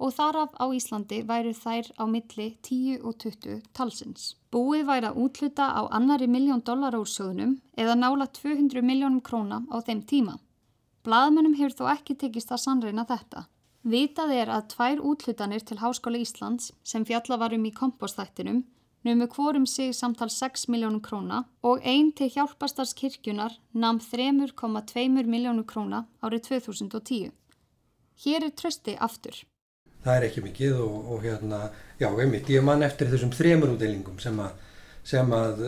og 0.04 0.14
þaraf 0.16 0.54
á 0.60 0.66
Íslandi 0.76 1.22
væru 1.28 1.54
þær 1.56 1.90
á 2.00 2.04
milli 2.10 2.48
10 2.68 3.04
og 3.04 3.18
20 3.24 3.62
talsins. 3.78 4.34
Búið 4.52 4.86
væri 4.90 5.10
að 5.10 5.20
útluta 5.26 5.70
á 5.72 5.82
annari 5.98 6.28
miljón 6.28 6.64
dólar 6.66 6.98
úr 7.00 7.10
sjóðnum 7.10 7.58
eða 7.78 7.96
nála 8.00 8.28
200 8.28 8.84
miljónum 8.84 9.22
króna 9.22 9.64
á 9.72 9.78
þeim 9.82 10.04
tíma. 10.10 10.38
Blaðmennum 11.04 11.58
hefur 11.60 11.78
þó 11.80 11.86
ekki 11.98 12.16
tekist 12.16 12.52
að 12.52 12.64
sannreina 12.64 13.06
þetta. 13.08 13.48
Vitað 13.84 14.32
er 14.32 14.50
að 14.56 14.68
tvær 14.72 15.02
útlutanir 15.04 15.64
til 15.68 15.82
Háskóla 15.82 16.22
Íslands 16.24 16.72
sem 16.88 17.04
fjalla 17.04 17.38
varum 17.42 17.66
í 17.68 17.74
kompostættinum 17.76 18.64
numu 19.04 19.28
hvorum 19.28 19.66
sig 19.68 19.94
samtal 19.96 20.30
6 20.32 20.68
miljónum 20.72 21.02
króna 21.04 21.44
og 21.64 21.82
einn 21.84 22.12
til 22.16 22.32
hjálpastarskirkjunar 22.32 23.58
namn 23.74 24.00
3,2 24.00 25.08
miljónum 25.28 25.66
króna 25.68 26.06
árið 26.24 26.48
2010. 26.50 27.32
Hér 28.24 28.46
er 28.48 28.54
trösti 28.56 28.96
aftur. 29.00 29.44
Það 30.04 30.16
er 30.18 30.28
ekki 30.28 30.44
mikið 30.44 30.78
og, 30.84 30.96
og 31.16 31.24
hérna, 31.24 31.60
já, 32.00 32.08
einmitt, 32.12 32.52
ég 32.52 32.64
man 32.64 32.84
eftir 32.84 33.12
þessum 33.12 33.32
þremur 33.36 33.74
útdeilingum 33.76 34.20
sem 34.20 34.40
að, 34.44 34.56
sem 35.08 35.36
að 35.36 35.62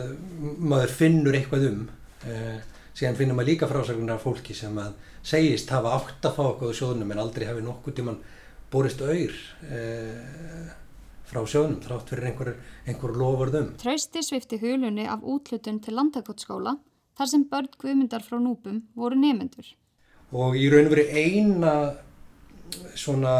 maður 0.60 0.96
finnur 0.98 1.36
eitthvað 1.36 1.68
um. 1.70 1.84
Eh, 2.28 2.58
síðan 2.96 3.16
finnum 3.16 3.36
maður 3.36 3.52
líka 3.52 3.68
frásaglunar 3.70 4.20
fólki 4.20 4.56
sem 4.56 4.76
að 4.80 4.96
segist 5.26 5.72
hafa 5.72 5.96
átt 5.98 6.28
að 6.28 6.36
fá 6.36 6.42
okkur 6.46 6.72
á 6.72 6.78
sjóðunum 6.78 7.12
en 7.12 7.22
aldrei 7.24 7.48
hafi 7.48 7.64
nokkuð 7.64 7.96
tíman 7.98 8.20
borist 8.72 9.02
auður 9.04 9.36
eh, 9.68 10.68
frá 11.26 11.42
sjónum 11.46 11.80
þrátt 11.82 12.12
fyrir 12.12 12.30
einhver, 12.30 12.52
einhver 12.86 13.16
lofurðum. 13.18 13.72
Trausti 13.80 14.22
svifti 14.22 14.60
hulunni 14.62 15.06
af 15.10 15.24
útlutun 15.26 15.80
til 15.82 15.96
landakotskóla 15.98 16.76
þar 17.16 17.30
sem 17.32 17.44
börn 17.50 17.70
guðmyndar 17.80 18.24
frá 18.24 18.38
núpum 18.42 18.82
voru 18.94 19.18
nefendur. 19.18 19.68
Og 20.36 20.56
í 20.58 20.68
raun 20.70 20.88
og 20.88 20.94
veri 20.94 21.06
eina 21.16 21.74
svona 22.98 23.34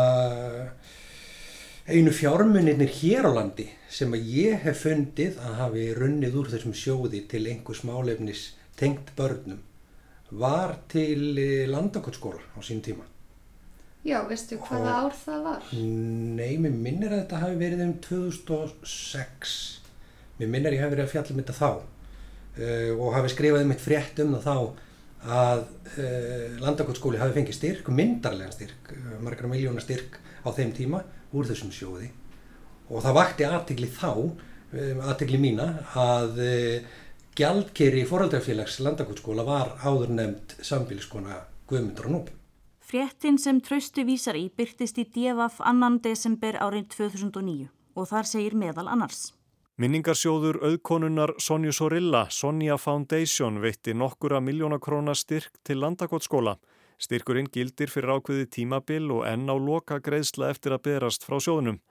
einu 1.86 2.12
fjármunirnir 2.14 2.90
hér 2.98 3.30
á 3.30 3.32
landi 3.38 3.68
sem 3.90 4.12
að 4.14 4.30
ég 4.34 4.62
hef 4.66 4.84
fundið 4.86 5.38
að 5.42 5.58
hafi 5.60 5.88
runnið 5.94 6.38
úr 6.40 6.52
þessum 6.54 6.74
sjóði 6.74 7.22
til 7.30 7.44
einhvers 7.46 7.84
málefnis 7.86 8.48
tengt 8.78 9.12
börnum 9.18 9.62
var 10.30 10.74
til 10.90 11.38
landakotskóla 11.70 12.42
á 12.58 12.60
sín 12.66 12.82
tíma. 12.82 13.06
Já, 14.06 14.20
veistu 14.28 14.54
hvaða 14.62 14.90
ár 15.02 15.14
það 15.18 15.38
var? 15.42 15.70
Nei, 15.74 16.52
mér 16.62 16.74
minnir 16.74 17.10
að 17.10 17.24
þetta 17.24 17.38
hafi 17.42 17.56
verið 17.58 17.80
um 17.82 17.94
2006. 18.04 19.54
Mér 20.38 20.50
minnir 20.52 20.70
að 20.70 20.76
ég 20.76 20.84
hafi 20.84 20.94
verið 20.94 21.06
að 21.06 21.14
fjalla 21.14 21.34
um 21.34 21.40
þetta 21.40 21.56
þá 21.56 21.70
uh, 21.72 22.92
og 22.94 23.16
hafi 23.16 23.32
skrifað 23.32 23.64
um 23.66 23.74
eitt 23.74 23.82
frétt 23.82 24.22
um 24.22 24.36
það 24.36 24.46
þá 24.46 25.32
að 25.40 25.64
uh, 25.64 26.54
landakotskóli 26.62 27.18
hafi 27.18 27.34
fengið 27.40 27.58
styrk, 27.58 27.90
myndarlegan 27.98 28.54
styrk, 28.54 28.92
uh, 28.94 29.18
margra 29.26 29.50
miljóna 29.50 29.82
styrk 29.82 30.20
á 30.46 30.54
þeim 30.54 30.70
tíma 30.76 31.02
úr 31.34 31.50
þessum 31.50 31.74
sjóði 31.74 32.12
og 32.86 33.02
það 33.02 33.18
vakti 33.18 33.48
aðtegli 33.48 33.90
þá, 33.90 34.12
aðtegli 35.10 35.40
mína 35.42 35.64
að 35.98 36.38
gjaldkeri 37.34 38.04
fóraldrafélags 38.06 38.78
landakotskóla 38.86 39.42
var 39.42 39.74
áður 39.82 40.14
nefnd 40.14 40.60
sambíliskona 40.62 41.40
Guðmundur 41.66 42.06
og 42.06 42.14
Núpum. 42.14 42.45
Fréttin 42.86 43.34
sem 43.34 43.56
trausti 43.58 44.04
vísar 44.06 44.36
í 44.38 44.44
byrtist 44.46 44.98
í 45.02 45.04
DFF 45.10 45.56
2. 45.58 45.86
desember 46.04 46.54
árið 46.62 46.84
2009 46.92 47.64
og 47.98 48.04
þar 48.06 48.28
segir 48.30 48.54
meðal 48.54 48.86
annars. 48.92 49.32
Minningarsjóður 49.82 50.60
auðkonunar 50.68 51.32
Sonju 51.42 51.74
Sorilla, 51.74 52.28
Sonja 52.30 52.76
Foundation, 52.78 53.58
veitti 53.58 53.90
nokkura 53.90 54.38
miljónakróna 54.38 55.16
styrk 55.18 55.58
til 55.66 55.82
landakotskóla. 55.82 56.54
Styrkurinn 57.02 57.50
gildir 57.50 57.90
fyrir 57.90 58.14
ákveði 58.20 58.46
tímabil 58.54 59.10
og 59.16 59.26
enn 59.32 59.50
á 59.50 59.56
loka 59.58 59.98
greiðsla 59.98 60.52
eftir 60.54 60.78
að 60.78 60.84
berast 60.86 61.26
frá 61.26 61.40
sjóðunum. 61.42 61.82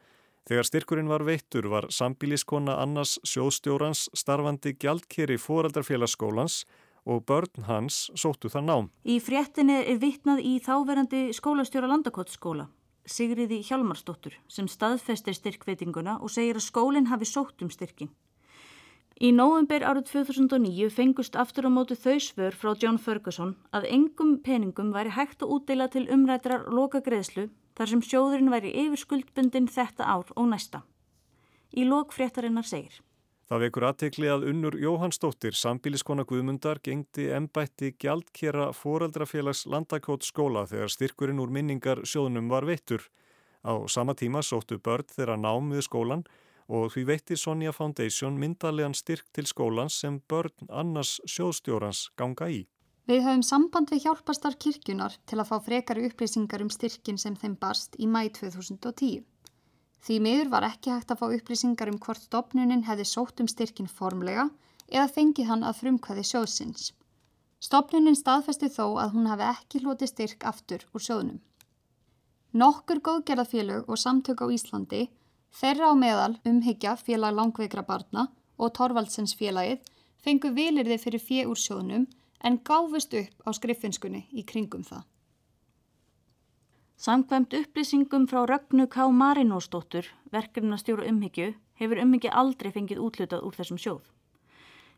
Þegar 0.48 0.70
styrkurinn 0.70 1.12
var 1.12 1.28
veittur 1.28 1.68
var 1.76 1.90
sambíliskona 1.92 2.80
annars 2.80 3.18
sjóðstjórans 3.28 4.08
starfandi 4.16 4.78
gjaldkeri 4.80 5.36
fóraldarfélagsskólans 5.44 6.62
og 7.06 7.26
börn 7.30 7.68
hans 7.70 8.10
sóttu 8.18 8.50
það 8.50 8.68
nám. 8.70 8.90
Í 9.06 9.20
fréttinni 9.22 9.78
er 9.86 10.02
vittnað 10.02 10.42
í 10.42 10.58
þáverandi 10.66 11.30
skólastjóra 11.38 11.90
landakottsskóla, 11.92 12.68
Sigriði 13.06 13.62
Hjalmarsdóttur, 13.62 14.34
sem 14.50 14.68
staðfestir 14.68 15.38
styrkveitinguna 15.38 16.18
og 16.20 16.34
segir 16.34 16.58
að 16.58 16.66
skólinn 16.66 17.12
hafi 17.12 17.28
sótt 17.30 17.62
um 17.62 17.70
styrkin. 17.70 18.10
Í 19.16 19.30
nóvember 19.32 19.86
árið 19.88 20.10
2009 20.10 20.90
fengust 20.92 21.38
aftur 21.40 21.70
á 21.70 21.72
mótu 21.72 21.96
þau 21.96 22.18
svör 22.20 22.58
frá 22.58 22.74
John 22.76 22.98
Ferguson 23.00 23.54
að 23.72 23.88
engum 23.88 24.34
peningum 24.44 24.90
væri 24.92 25.14
hægt 25.16 25.46
að 25.46 25.54
útdeila 25.56 25.88
til 25.88 26.10
umrætrar 26.12 26.66
loka 26.68 27.00
greiðslu 27.00 27.48
þar 27.78 27.92
sem 27.92 28.02
sjóðurinn 28.04 28.52
væri 28.52 28.74
yfirskuldbundin 28.84 29.72
þetta 29.72 30.04
ár 30.04 30.34
og 30.36 30.50
næsta. 30.52 30.84
Í 31.72 31.88
lok 31.88 32.12
fréttarinnar 32.12 32.68
segir. 32.68 33.00
Það 33.46 33.62
vekur 33.62 33.84
aðtekli 33.86 34.30
að 34.34 34.44
unnur 34.50 34.76
Jóhannsdóttir, 34.82 35.54
sambíliskona 35.54 36.24
Guðmundar, 36.26 36.80
gengdi 36.82 37.28
ennbætti 37.30 37.92
gjaldkera 38.02 38.72
foreldrafélags 38.74 39.68
landakótt 39.70 40.26
skóla 40.26 40.64
þegar 40.72 40.90
styrkurinn 40.90 41.42
úr 41.44 41.54
minningar 41.54 42.02
sjóðnum 42.10 42.50
var 42.50 42.66
veittur. 42.66 43.06
Á 43.62 43.86
sama 43.86 44.16
tíma 44.18 44.42
sóttu 44.42 44.80
börn 44.82 45.06
þeirra 45.14 45.38
nám 45.38 45.70
við 45.76 45.86
skólan 45.86 46.26
og 46.66 46.90
því 46.96 47.04
veitti 47.12 47.38
Sonja 47.38 47.74
Foundation 47.74 48.40
myndalegan 48.42 48.98
styrk 48.98 49.30
til 49.30 49.46
skólans 49.46 50.00
sem 50.02 50.18
börn 50.26 50.66
annars 50.70 51.20
sjóðstjórans 51.30 52.08
ganga 52.18 52.50
í. 52.50 52.64
Við 53.06 53.22
höfum 53.28 53.46
samband 53.46 53.94
við 53.94 54.08
hjálpastar 54.08 54.58
kirkjunar 54.58 55.20
til 55.30 55.38
að 55.38 55.52
fá 55.52 55.60
frekari 55.62 56.10
upplýsingar 56.10 56.66
um 56.66 56.74
styrkin 56.74 57.22
sem 57.22 57.38
þeim 57.38 57.54
barst 57.62 57.94
í 58.02 58.10
mæ 58.10 58.24
2010. 58.42 59.22
Því 60.06 60.20
miður 60.22 60.52
var 60.54 60.66
ekki 60.68 60.92
hægt 60.94 61.10
að 61.10 61.22
fá 61.22 61.26
upplýsingar 61.34 61.90
um 61.90 61.98
hvort 61.98 62.22
stopnunin 62.22 62.84
hefði 62.86 63.08
sótt 63.10 63.42
um 63.42 63.48
styrkin 63.50 63.90
formlega 63.90 64.44
eða 64.86 65.08
fengið 65.16 65.50
hann 65.50 65.66
að 65.66 65.80
frumkvæði 65.80 66.26
sjóðsins. 66.30 66.92
Stopnunin 67.58 68.18
staðfesti 68.20 68.70
þó 68.70 69.00
að 69.02 69.16
hún 69.16 69.30
hafi 69.32 69.48
ekki 69.48 69.82
hloti 69.82 70.10
styrk 70.12 70.46
aftur 70.46 70.86
úr 70.94 71.06
sjóðnum. 71.08 71.40
Nokkur 72.54 73.02
góðgerðafélög 73.08 73.90
og 73.90 73.98
samtök 73.98 74.46
á 74.46 74.48
Íslandi, 74.54 75.02
þeirra 75.50 75.90
á 75.90 75.94
meðal 75.98 76.36
umhyggja 76.46 76.94
félag 77.02 77.34
langveikra 77.40 77.82
barna 77.90 78.28
og 78.62 78.76
Torvaldsens 78.78 79.34
félagið 79.40 79.90
fengu 80.22 80.54
vilirði 80.54 81.00
fyrir 81.02 81.26
fjö 81.26 81.50
úr 81.50 81.60
sjóðnum 81.60 82.06
en 82.46 82.62
gáfust 82.62 83.18
upp 83.18 83.42
á 83.42 83.50
skriffinskunni 83.58 84.28
í 84.32 84.46
kringum 84.46 84.86
það. 84.86 85.02
Samkvæmt 86.96 87.54
upplýsingum 87.54 88.24
frá 88.28 88.46
Rögnu 88.48 88.88
K. 88.88 89.12
Marinósdóttur, 89.12 90.06
verkefnastjóru 90.32 91.04
umhyggju, 91.10 91.54
hefur 91.76 92.00
umhyggja 92.00 92.32
aldrei 92.32 92.72
fengið 92.72 93.02
útlutað 93.04 93.44
úr 93.44 93.56
þessum 93.58 93.80
sjóð. 93.84 94.06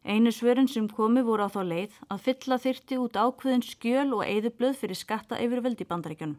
Einu 0.06 0.30
svörun 0.32 0.70
sem 0.70 0.86
komi 0.88 1.24
voru 1.26 1.48
á 1.48 1.50
þá 1.50 1.64
leið 1.66 1.96
að 2.14 2.22
fylla 2.28 2.58
þyrti 2.62 3.00
út 3.02 3.18
ákveðin 3.18 3.66
skjöl 3.66 4.14
og 4.14 4.22
eigðublöð 4.28 4.78
fyrir 4.78 5.00
skatta 5.00 5.40
yfirvöld 5.42 5.82
í 5.82 5.88
bandaríkjunum. 5.90 6.38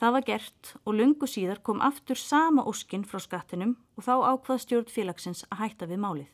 Það 0.00 0.14
var 0.16 0.26
gert 0.26 0.72
og 0.82 0.96
lungu 0.98 1.28
síðar 1.30 1.60
kom 1.62 1.80
aftur 1.80 2.18
sama 2.18 2.64
óskinn 2.66 3.06
frá 3.06 3.20
skattinum 3.22 3.76
og 3.94 4.06
þá 4.08 4.14
ákvað 4.32 4.62
stjórn 4.64 4.90
félagsins 4.90 5.44
að 5.46 5.62
hætta 5.62 5.86
við 5.86 6.02
málið. 6.02 6.32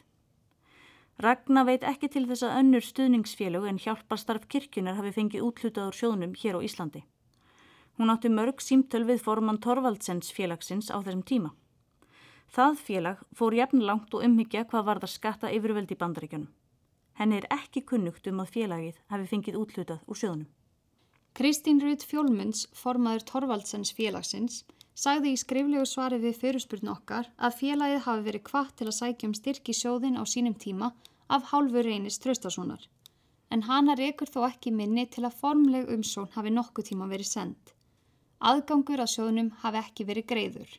Ragnar 1.20 1.68
veit 1.68 1.84
ekki 1.84 2.08
til 2.08 2.24
þess 2.30 2.46
að 2.48 2.56
önnur 2.62 2.86
stuðningsfélög 2.86 3.68
en 3.68 3.82
hjálparstarf 3.82 4.48
kirkjunar 4.48 4.96
hafi 4.96 5.12
fengið 5.12 5.44
útlutað 5.50 5.92
úr 5.92 6.00
sjóðnum 6.00 6.34
hér 6.40 6.56
á 6.56 6.64
Íslandi. 6.64 7.04
Hún 7.96 8.12
átti 8.12 8.28
mörg 8.28 8.60
símtöl 8.60 9.06
við 9.08 9.22
formann 9.24 9.60
Torvaldsens 9.64 10.28
félagsins 10.36 10.90
á 10.92 11.00
þessum 11.00 11.22
tíma. 11.24 11.54
Það 12.52 12.78
félag 12.88 13.22
fór 13.32 13.56
jafn 13.56 13.80
langt 13.88 14.12
og 14.14 14.24
umhyggja 14.26 14.66
hvað 14.68 14.84
var 14.88 15.00
það 15.02 15.12
skatta 15.14 15.52
yfirveldi 15.56 15.96
bandaríkjunum. 15.96 16.50
Henni 17.16 17.38
er 17.40 17.46
ekki 17.56 17.82
kunnugt 17.88 18.28
um 18.28 18.42
að 18.44 18.52
félagið 18.54 19.00
hafi 19.12 19.28
fengið 19.30 19.56
útlutað 19.62 20.02
úr 20.04 20.20
sjöðunum. 20.20 20.48
Kristín 21.36 21.80
Rut 21.80 22.04
Fjólmunds, 22.04 22.66
formaður 22.72 23.24
Torvaldsens 23.30 23.92
félagsins, 23.96 24.64
sagði 24.96 25.32
í 25.32 25.40
skriflegu 25.40 25.84
svari 25.88 26.20
við 26.20 26.38
fyrirspurn 26.42 26.92
okkar 26.92 27.30
að 27.36 27.56
félagið 27.60 28.04
hafi 28.06 28.26
verið 28.28 28.44
kvart 28.50 28.76
til 28.76 28.88
að 28.88 28.98
sækja 28.98 29.28
um 29.28 29.34
styrki 29.36 29.74
sjóðin 29.76 30.20
á 30.20 30.24
sínum 30.24 30.56
tíma 30.56 30.92
af 31.28 31.50
hálfu 31.52 31.82
reynist 31.84 32.22
tröstasonar. 32.24 32.84
En 33.50 33.64
hana 33.68 33.94
rekur 33.96 34.28
þó 34.32 34.46
ekki 34.48 34.72
minni 34.72 35.06
til 35.12 35.24
að 35.28 35.36
formleg 35.40 35.92
umsón 35.92 36.32
hafi 36.36 36.52
nokkuð 36.52 36.88
tíma 36.90 37.08
verið 37.12 37.28
sendt. 37.32 37.74
Aðgangur 38.36 39.00
að 39.00 39.14
sjóðnum 39.14 39.46
hafi 39.62 39.78
ekki 39.80 40.04
verið 40.04 40.26
greiður. 40.28 40.72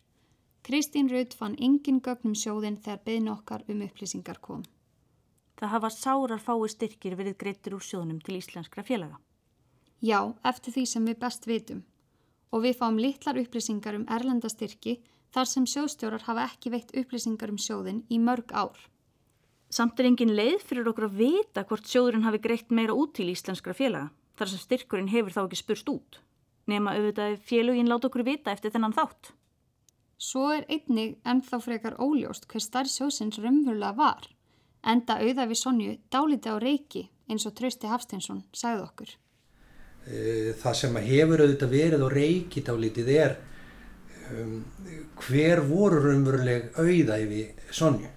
Kristín 0.62 1.08
Rudd 1.10 1.34
fann 1.34 1.56
engin 1.58 2.02
gögnum 2.06 2.36
sjóðin 2.38 2.76
þegar 2.78 3.00
beðin 3.06 3.30
okkar 3.32 3.64
um 3.68 3.80
upplýsingar 3.82 4.38
kom. 4.42 4.62
Það 5.58 5.72
hafa 5.74 5.90
sárar 5.90 6.44
fái 6.44 6.70
styrkir 6.70 7.16
verið 7.18 7.38
greitur 7.42 7.78
úr 7.80 7.82
sjóðnum 7.82 8.20
til 8.22 8.36
íslenskra 8.38 8.84
félaga. 8.86 9.18
Já, 10.06 10.36
eftir 10.46 10.76
því 10.76 10.84
sem 10.86 11.08
við 11.10 11.18
best 11.24 11.48
vitum. 11.50 11.82
Og 12.54 12.62
við 12.62 12.78
fáum 12.78 13.00
litlar 13.02 13.42
upplýsingar 13.42 13.98
um 13.98 14.06
erlenda 14.06 14.54
styrki 14.54 15.00
þar 15.34 15.50
sem 15.50 15.66
sjóðstjórar 15.66 16.28
hafa 16.30 16.46
ekki 16.52 16.70
veitt 16.76 16.94
upplýsingar 16.94 17.50
um 17.50 17.58
sjóðin 17.58 18.04
í 18.14 18.22
mörg 18.22 18.54
ár. 18.54 18.78
Samt 19.74 19.98
er 20.00 20.12
engin 20.12 20.36
leið 20.38 20.62
fyrir 20.62 20.94
okkur 20.94 21.10
að 21.10 21.18
vita 21.24 21.66
hvort 21.66 21.90
sjóðurinn 21.90 22.30
hafi 22.30 22.38
greitt 22.38 22.70
meira 22.70 22.94
út 22.94 23.18
til 23.18 23.32
íslenskra 23.34 23.74
félaga 23.74 24.14
þar 24.38 24.54
sem 24.54 24.62
styrkurinn 24.62 25.10
hefur 25.10 25.34
þá 25.34 25.42
ekki 25.48 25.64
spurst 25.64 25.90
út 25.90 26.22
nema 26.68 26.96
auðvitað 26.96 27.38
félugin 27.48 27.90
láta 27.90 28.10
okkur 28.10 28.26
vita 28.28 28.54
eftir 28.54 28.74
þennan 28.74 28.96
þátt. 28.96 29.32
Svo 30.18 30.48
er 30.56 30.66
einnig 30.72 31.18
ennþá 31.28 31.60
frekar 31.62 32.00
óljóst 32.02 32.48
hver 32.50 32.64
starf 32.64 32.90
sjósins 32.90 33.38
raunverulega 33.38 33.94
var, 33.98 34.26
enda 34.82 35.20
auða 35.22 35.46
við 35.50 35.62
Sonju 35.62 35.94
dáliti 36.12 36.50
á 36.50 36.58
reiki 36.58 37.04
eins 37.30 37.46
og 37.46 37.54
Trausti 37.58 37.90
Hafsteinsson 37.92 38.42
sagði 38.56 38.84
okkur. 38.88 39.12
E, 40.08 40.18
það 40.58 40.78
sem 40.80 41.00
hefur 41.06 41.44
auðvitað 41.44 41.76
verið 41.76 42.06
á 42.08 42.10
reiki 42.14 42.64
dálitið 42.66 43.12
er 43.14 43.38
um, 44.32 44.62
hver 45.28 45.62
voru 45.68 46.02
raunveruleg 46.06 46.72
auða 46.80 47.20
yfir 47.24 47.74
Sonju. 47.76 48.10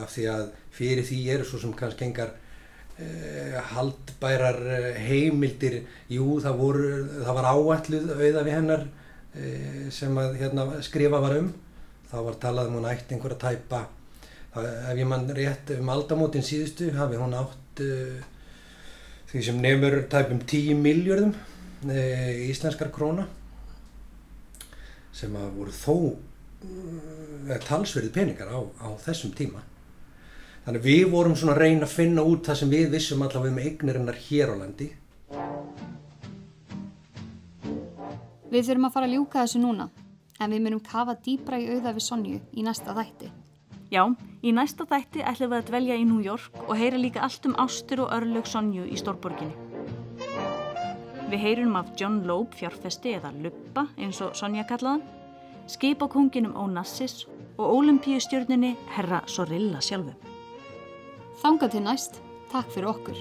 Af 0.00 0.12
því 0.14 0.26
að 0.30 0.46
fyrir 0.74 1.06
því 1.06 1.20
eru 1.34 1.46
svo 1.48 1.62
sem 1.62 1.74
kannski 1.76 2.06
engar 2.06 2.34
haldbærar 3.74 4.58
eh, 4.66 4.98
heimildir. 5.06 5.80
Jú 6.10 6.38
það, 6.42 6.58
voru, 6.58 6.90
það 7.20 7.38
var 7.38 7.48
áætluð 7.50 8.12
auða 8.16 8.44
við 8.46 8.54
hennar 8.56 8.84
eh, 9.34 9.88
sem 9.94 10.20
að 10.20 10.38
hérna, 10.40 10.66
skrifa 10.84 11.22
var 11.22 11.38
um. 11.38 11.50
Þá 12.10 12.18
var 12.26 12.38
talað 12.42 12.70
um 12.70 12.78
hún 12.80 12.90
ætti 12.90 13.14
einhver 13.14 13.36
að 13.36 13.42
tæpa. 13.44 13.84
Það, 14.54 14.68
ef 14.90 14.98
ég 14.98 15.10
mann 15.10 15.28
rétt 15.36 15.74
um 15.76 15.92
aldamótin 15.94 16.46
síðustu 16.46 16.90
hafi 16.96 17.18
hún 17.20 17.36
átt 17.38 17.82
uh, 17.84 18.16
því 19.30 19.42
sem 19.46 19.60
nefnur 19.62 20.00
tæpum 20.10 20.40
10 20.42 20.80
miljardum 20.82 21.30
uh, 21.86 22.32
íslenskar 22.48 22.90
króna 22.90 23.28
sem 25.14 25.36
að 25.38 25.52
voru 25.54 25.76
þó 25.76 25.94
uh, 26.10 27.54
talsverði 27.68 28.10
peningar 28.16 28.50
á, 28.50 28.58
á 28.58 28.88
þessum 29.06 29.30
tíma. 29.38 29.62
Þannig 30.64 30.84
við 30.84 31.04
vorum 31.10 31.36
svona 31.38 31.54
að 31.56 31.62
reyna 31.64 31.86
að 31.86 31.94
finna 31.94 32.24
út 32.26 32.46
það 32.46 32.58
sem 32.60 32.72
við 32.72 32.90
vissum 32.92 33.22
allavega 33.24 33.54
um 33.54 33.60
eignirinnar 33.64 34.18
hér 34.28 34.52
á 34.52 34.54
landi. 34.60 34.90
Við 38.50 38.66
þurfum 38.66 38.88
að 38.88 38.94
fara 38.96 39.06
að 39.08 39.14
ljúka 39.14 39.44
þessu 39.44 39.60
núna, 39.62 39.86
en 40.40 40.50
við 40.52 40.62
myndum 40.64 40.82
kafa 40.84 41.14
dýbra 41.24 41.60
í 41.62 41.68
auða 41.70 41.94
við 41.96 42.04
Sonju 42.04 42.40
í 42.52 42.64
næsta 42.66 42.94
þætti. 42.96 43.30
Já, 43.90 44.04
í 44.42 44.52
næsta 44.54 44.86
þætti 44.86 45.24
ætlum 45.26 45.50
við 45.50 45.58
að 45.58 45.68
dvelja 45.70 45.98
í 45.98 46.06
New 46.06 46.20
York 46.22 46.60
og 46.66 46.76
heyra 46.78 46.98
líka 47.00 47.24
allt 47.26 47.46
um 47.48 47.56
ástur 47.58 48.04
og 48.04 48.12
örlög 48.14 48.46
Sonju 48.46 48.84
í 48.86 48.98
Stórborginni. 49.00 49.54
Við 51.30 51.42
heyrum 51.44 51.78
af 51.78 51.94
John 51.98 52.20
Loeb 52.26 52.54
fjárfesti 52.58 53.16
eða 53.16 53.30
Luppa 53.38 53.86
eins 53.96 54.20
og 54.22 54.36
Sonja 54.38 54.66
kallaðan, 54.68 55.06
skipakonginum 55.70 56.58
Onassis 56.58 57.24
og 57.56 57.66
olimpíustjörninni 57.78 58.76
Herra 58.96 59.22
Sorilla 59.30 59.82
sjálfu. 59.82 60.29
Þanga 61.40 61.70
til 61.72 61.80
næst, 61.86 62.18
takk 62.52 62.68
fyrir 62.74 62.90
okkur. 62.90 63.20